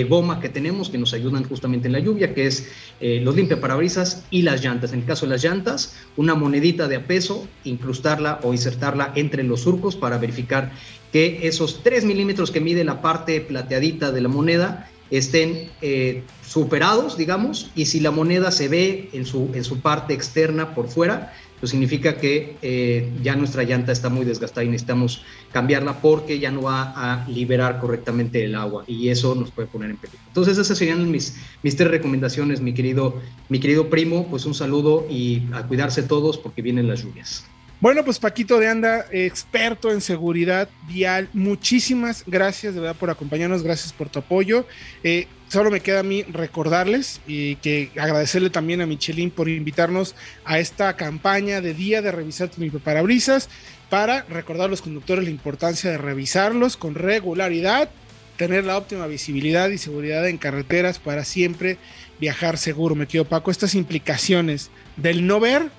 goma 0.09 0.41
que 0.41 0.49
tenemos 0.49 0.89
que 0.89 0.97
nos 0.97 1.13
ayudan 1.13 1.45
justamente 1.45 1.89
en 1.89 1.93
la 1.93 1.99
lluvia, 1.99 2.35
que 2.35 2.47
es 2.47 2.69
eh, 3.01 3.21
los 3.23 3.37
limpiaparabrisas 3.37 4.25
y 4.31 4.43
las 4.43 4.63
llantas. 4.65 4.93
En 4.93 5.01
el 5.01 5.05
caso 5.05 5.27
de 5.27 5.33
las 5.33 5.45
llantas, 5.45 5.97
una 6.17 6.35
monedita 6.35 6.89
de 6.89 6.97
a 6.97 7.07
peso, 7.07 7.47
incrustarla 7.65 8.41
o 8.43 8.53
insertarla 8.53 9.13
entre 9.15 9.43
los 9.43 9.61
surcos 9.63 9.95
para 9.95 10.19
verificar 10.19 10.73
que 11.13 11.47
esos 11.47 11.83
3 11.83 12.07
milímetros 12.07 12.51
que 12.51 12.61
mide 12.61 12.83
la 12.83 13.03
parte 13.03 13.41
plateadita 13.41 14.11
de 14.11 14.21
la 14.21 14.29
moneda 14.29 14.91
estén 15.11 15.71
eh, 15.83 16.23
superados, 16.45 17.17
digamos, 17.17 17.71
y 17.75 17.87
si 17.87 18.01
la 18.01 18.11
moneda 18.11 18.51
se 18.51 18.69
ve 18.69 19.11
en 19.13 19.27
su, 19.27 19.51
en 19.55 19.65
su 19.65 19.81
parte 19.81 20.15
externa 20.15 20.75
por 20.75 20.89
fuera, 20.89 21.33
pues 21.61 21.71
significa 21.71 22.17
que 22.17 22.57
eh, 22.63 23.11
ya 23.23 23.37
nuestra 23.37 23.63
llanta 23.63 23.93
está 23.93 24.09
muy 24.09 24.25
desgastada 24.25 24.65
y 24.65 24.69
necesitamos 24.69 25.25
cambiarla 25.53 26.01
porque 26.01 26.39
ya 26.39 26.51
no 26.51 26.63
va 26.63 26.93
a 26.97 27.29
liberar 27.29 27.81
correctamente 27.81 28.45
el 28.45 28.55
agua 28.55 28.85
y 28.87 29.09
eso 29.09 29.35
nos 29.35 29.51
puede 29.51 29.69
poner 29.69 29.91
en 29.91 29.97
peligro. 29.97 30.21
Entonces 30.27 30.59
esas 30.59 30.77
serían 30.77 31.11
mis, 31.11 31.37
mis 31.63 31.77
tres 31.77 31.91
recomendaciones, 31.91 32.61
mi 32.61 32.75
querido, 32.75 33.21
mi 33.49 33.61
querido 33.61 33.89
primo, 33.89 34.27
pues 34.29 34.47
un 34.47 34.55
saludo 34.55 35.07
y 35.09 35.43
a 35.53 35.63
cuidarse 35.67 36.03
todos 36.03 36.39
porque 36.39 36.63
vienen 36.63 36.89
las 36.89 37.03
lluvias. 37.03 37.45
Bueno, 37.81 38.05
pues 38.05 38.19
Paquito 38.19 38.59
de 38.59 38.69
Anda, 38.69 39.05
experto 39.11 39.91
en 39.91 40.01
seguridad 40.01 40.71
vial, 40.89 41.29
muchísimas 41.35 42.25
gracias 42.27 42.75
de 42.75 42.81
verdad 42.81 42.97
por 42.97 43.11
acompañarnos, 43.11 43.63
gracias 43.63 43.93
por 43.93 44.09
tu 44.09 44.21
apoyo. 44.21 44.67
Eh, 45.03 45.27
solo 45.55 45.71
me 45.71 45.79
queda 45.79 46.01
a 46.01 46.03
mí 46.03 46.25
recordarles 46.25 47.21
y 47.29 47.55
que 47.57 47.89
agradecerle 47.97 48.51
también 48.51 48.81
a 48.81 48.87
Michelin 48.87 49.31
por 49.31 49.49
invitarnos 49.49 50.17
a 50.45 50.59
esta 50.59 50.97
campaña 50.97 51.61
de 51.61 51.75
día 51.75 52.03
de 52.03 52.11
revisar 52.11 52.49
tu 52.49 52.61
parabrisas 52.81 53.49
para 53.89 54.25
recordar 54.25 54.67
a 54.67 54.71
los 54.71 54.83
conductores 54.83 55.23
la 55.23 55.31
importancia 55.31 55.93
de 55.93 55.99
revisarlos 55.99 56.77
con 56.77 56.97
regularidad, 56.97 57.89
tener 58.37 58.65
la 58.65 58.77
óptima 58.77 59.07
visibilidad 59.07 59.69
y 59.69 59.79
seguridad 59.79 60.27
en 60.29 60.39
carreteras 60.39 60.99
para 60.99 61.25
siempre 61.25 61.79
viajar 62.19 62.59
seguro. 62.59 62.97
Me 62.97 63.07
quedo 63.07 63.25
Paco, 63.25 63.53
estas 63.53 63.77
implicaciones 63.77 64.73
del 64.97 65.25
no 65.25 65.39
ver 65.39 65.71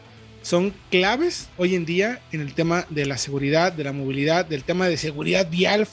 son 0.42 0.74
claves 0.90 1.50
hoy 1.58 1.76
en 1.76 1.86
día 1.86 2.22
en 2.32 2.40
el 2.40 2.54
tema 2.54 2.86
de 2.90 3.06
la 3.06 3.18
seguridad, 3.18 3.74
de 3.74 3.84
la 3.84 3.92
movilidad, 3.92 4.46
del 4.46 4.64
tema 4.64 4.88
de 4.88 4.96
seguridad 4.96 5.50
vial, 5.50 5.86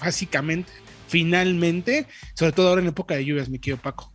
básicamente, 0.00 0.70
finalmente, 1.12 2.06
sobre 2.34 2.52
todo 2.52 2.68
ahora 2.68 2.80
en 2.80 2.88
época 2.88 3.14
de 3.14 3.26
lluvias, 3.26 3.50
mi 3.50 3.58
querido 3.58 3.76
Paco. 3.82 4.10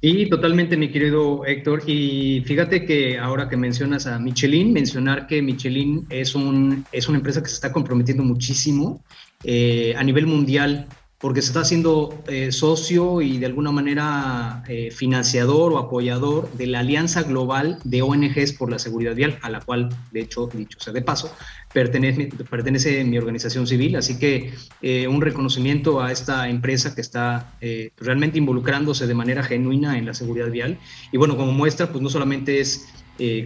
Y 0.00 0.30
totalmente, 0.30 0.76
mi 0.76 0.90
querido 0.90 1.44
Héctor. 1.44 1.82
Y 1.86 2.42
fíjate 2.46 2.86
que 2.86 3.18
ahora 3.18 3.48
que 3.48 3.56
mencionas 3.56 4.06
a 4.06 4.18
Michelin, 4.18 4.72
mencionar 4.72 5.26
que 5.26 5.42
Michelin 5.42 6.06
es, 6.08 6.34
un, 6.36 6.86
es 6.92 7.08
una 7.08 7.18
empresa 7.18 7.42
que 7.42 7.48
se 7.48 7.56
está 7.56 7.72
comprometiendo 7.72 8.22
muchísimo 8.22 9.02
eh, 9.42 9.92
a 9.98 10.04
nivel 10.04 10.26
mundial 10.26 10.86
porque 11.18 11.42
se 11.42 11.48
está 11.48 11.60
haciendo 11.60 12.22
eh, 12.28 12.50
socio 12.50 13.20
y 13.20 13.36
de 13.36 13.44
alguna 13.44 13.70
manera 13.72 14.62
eh, 14.68 14.90
financiador 14.90 15.72
o 15.74 15.78
apoyador 15.78 16.50
de 16.52 16.66
la 16.66 16.78
Alianza 16.80 17.24
Global 17.24 17.78
de 17.84 18.00
ONGs 18.00 18.54
por 18.54 18.70
la 18.70 18.78
Seguridad 18.78 19.14
Vial, 19.14 19.38
a 19.42 19.50
la 19.50 19.60
cual, 19.60 19.90
de 20.12 20.20
hecho, 20.22 20.48
dicho 20.54 20.78
sea 20.80 20.94
de 20.94 21.02
paso, 21.02 21.30
pertenece, 21.72 22.28
pertenece 22.48 23.04
mi 23.04 23.18
organización 23.18 23.66
civil. 23.66 23.96
Así 23.96 24.18
que 24.18 24.52
eh, 24.82 25.08
un 25.08 25.20
reconocimiento 25.20 26.02
a 26.02 26.12
esta 26.12 26.48
empresa 26.48 26.94
que 26.94 27.00
está 27.00 27.54
realmente 27.98 28.38
involucrándose 28.38 29.06
de 29.06 29.14
manera 29.14 29.42
genuina 29.42 29.98
en 29.98 30.06
la 30.06 30.14
seguridad 30.14 30.50
vial. 30.50 30.78
Y 31.12 31.16
bueno, 31.16 31.36
como 31.36 31.52
muestra, 31.52 31.90
pues 31.90 32.02
no 32.02 32.10
solamente 32.10 32.60
es, 32.60 32.86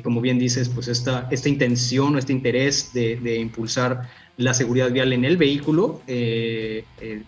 como 0.03 0.21
bien 0.21 0.39
dices, 0.39 0.69
pues 0.69 0.89
esta, 0.89 1.27
esta 1.31 1.49
intención 1.49 2.15
o 2.15 2.19
este 2.19 2.33
interés 2.33 2.93
de 2.93 3.39
impulsar 3.41 4.09
la 4.37 4.55
seguridad 4.55 4.91
vial 4.91 5.13
en 5.13 5.25
el 5.25 5.37
vehículo, 5.37 6.01
eh, 6.07 6.85
eh, 7.01 7.23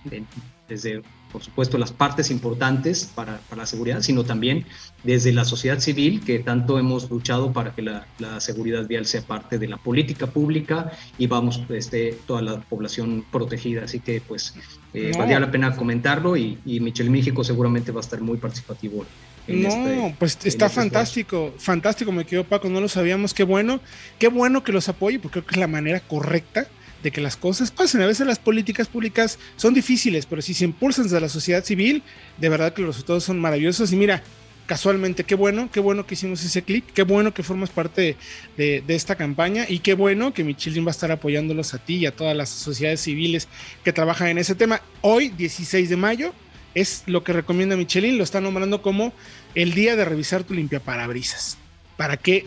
desde, 0.69 1.03
por 1.31 1.43
supuesto, 1.43 1.79
las 1.79 1.93
partes 1.93 2.31
importantes 2.31 3.11
para, 3.15 3.41
la 3.57 3.67
seguridad, 3.67 4.01
sino 4.03 4.25
también 4.25 4.65
desde 5.05 5.33
la 5.33 5.45
sociedad 5.45 5.79
civil, 5.79 6.23
que 6.25 6.41
tanto 6.41 6.79
hemos 6.79 7.09
luchado 7.09 7.53
para 7.53 7.75
que 7.75 7.83
la, 7.83 8.07
seguridad 8.41 8.87
vial 8.87 9.07
sea 9.07 9.23
parte 9.23 9.59
de 9.59 9.69
la 9.69 9.77
política 9.77 10.27
pública 10.27 10.91
y 11.19 11.27
vamos, 11.27 11.63
este, 11.69 12.19
toda 12.27 12.43
la 12.43 12.61
población 12.61 13.25
protegida. 13.31 13.85
Así 13.85 14.01
que, 14.01 14.21
pues, 14.21 14.55
eh, 14.93 15.13
valía 15.17 15.39
la 15.39 15.51
pena 15.51 15.77
comentarlo 15.77 16.37
y, 16.37 16.59
y 16.65 16.81
Michel 16.81 17.11
México 17.11 17.45
seguramente 17.45 17.93
va 17.93 18.01
a 18.01 18.03
estar 18.03 18.21
muy 18.21 18.39
participativo 18.39 19.05
no, 19.49 19.69
este, 19.69 20.17
pues 20.19 20.33
está 20.45 20.67
este 20.67 20.69
fantástico, 20.69 21.55
fantástico, 21.59 22.11
me 22.13 22.25
quedó 22.25 22.45
Paco, 22.45 22.69
no 22.69 22.81
lo 22.81 22.89
sabíamos, 22.89 23.33
qué 23.33 23.45
bueno, 23.45 23.81
qué 24.19 24.29
bueno 24.29 24.65
que 24.65 24.73
los 24.73 24.89
apoye, 24.89 25.19
porque 25.19 25.41
creo 25.41 25.47
que 25.47 25.55
es 25.55 25.61
la 25.61 25.69
manera 25.69 26.01
correcta 26.01 26.67
de 27.03 27.11
que 27.11 27.21
las 27.21 27.37
cosas 27.37 27.71
pasen. 27.71 28.03
A 28.03 28.07
veces 28.07 28.27
las 28.27 28.39
políticas 28.39 28.89
públicas 28.89 29.39
son 29.57 29.75
difíciles, 29.75 30.27
pero 30.27 30.43
si 30.43 30.55
se 30.55 30.65
impulsan 30.65 31.05
desde 31.05 31.21
la 31.21 31.29
sociedad 31.29 31.65
civil, 31.65 32.03
de 32.39 32.49
verdad 32.49 32.73
que 32.73 32.83
los 32.83 32.95
resultados 32.95 33.25
son 33.25 33.39
maravillosos. 33.41 33.93
Y 33.93 33.97
mira, 33.97 34.23
casualmente, 34.67 35.25
qué 35.25 35.35
bueno, 35.35 35.71
qué 35.73 35.81
bueno 35.81 36.07
que 36.07 36.15
hicimos 36.15 36.45
ese 36.45 36.63
clic, 36.63 36.85
qué 36.93 37.03
bueno 37.03 37.33
que 37.33 37.43
formas 37.43 37.71
parte 37.71 38.17
de, 38.57 38.83
esta 38.89 39.15
campaña 39.15 39.65
y 39.69 39.79
qué 39.79 39.95
bueno 39.95 40.35
que 40.35 40.45
Michelin 40.45 40.85
va 40.85 40.89
a 40.89 40.91
estar 40.91 41.13
apoyándolos 41.13 41.73
a 41.73 41.79
ti 41.79 41.97
y 41.97 42.07
a 42.07 42.15
todas 42.15 42.37
las 42.37 42.51
sociedades 42.51 43.01
civiles 43.01 43.49
que 43.85 43.93
trabajan 43.93 44.29
en 44.29 44.39
ese 44.39 44.55
tema. 44.55 44.83
Hoy, 45.01 45.29
16 45.29 45.89
de 45.89 45.97
mayo, 45.97 46.33
es 46.75 47.05
lo 47.07 47.25
que 47.25 47.33
recomienda 47.33 47.77
Michelin, 47.77 48.19
lo 48.19 48.25
está 48.25 48.41
nombrando 48.41 48.83
como 48.83 49.13
el 49.55 49.73
día 49.73 49.97
de 49.97 50.05
revisar 50.05 50.45
tu 50.45 50.53
limpia 50.53 50.81
parabrisas, 50.81 51.57
para 51.97 52.17
que 52.17 52.47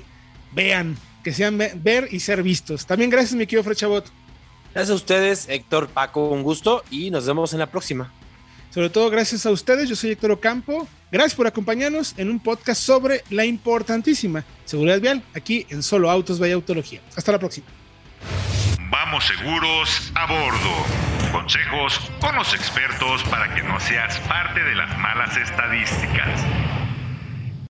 vean, 0.54 0.98
que 1.24 1.34
sean 1.34 1.58
ver 1.58 2.10
y 2.12 2.20
ser 2.20 2.44
vistos. 2.44 2.86
También 2.86 3.10
gracias, 3.10 3.36
mi 3.36 3.48
querido 3.48 3.64
Frechabot. 3.64 4.19
Gracias 4.74 4.92
a 4.92 4.96
ustedes, 4.96 5.50
Héctor, 5.50 5.90
Paco, 5.90 6.30
un 6.30 6.44
gusto 6.44 6.84
y 6.92 7.10
nos 7.12 7.26
vemos 7.26 7.54
en 7.54 7.60
la 7.60 7.68
próxima. 7.68 8.12
Sobre 8.70 8.90
todo 8.90 9.10
gracias 9.10 9.46
a 9.46 9.52
ustedes, 9.52 9.90
yo 9.90 9.96
soy 9.96 10.12
Héctor 10.12 10.32
Ocampo. 10.32 10.88
Gracias 11.12 11.34
por 11.34 11.48
acompañarnos 11.48 12.14
en 12.18 12.30
un 12.30 12.40
podcast 12.40 12.82
sobre 12.82 13.24
la 13.32 13.46
importantísima 13.46 14.46
seguridad 14.66 15.02
vial 15.02 15.24
aquí 15.36 15.66
en 15.70 15.82
Solo 15.82 16.12
Autos 16.12 16.40
Vaya 16.40 16.54
Autología. 16.54 17.02
Hasta 17.16 17.32
la 17.32 17.40
próxima. 17.40 17.66
Vamos 18.92 19.26
seguros 19.26 20.12
a 20.14 20.28
bordo. 20.28 21.32
Consejos 21.32 22.00
con 22.22 22.36
los 22.36 22.54
expertos 22.54 23.24
para 23.24 23.54
que 23.56 23.64
no 23.64 23.80
seas 23.80 24.20
parte 24.28 24.64
de 24.64 24.76
las 24.76 24.96
malas 25.00 25.36
estadísticas. 25.36 26.42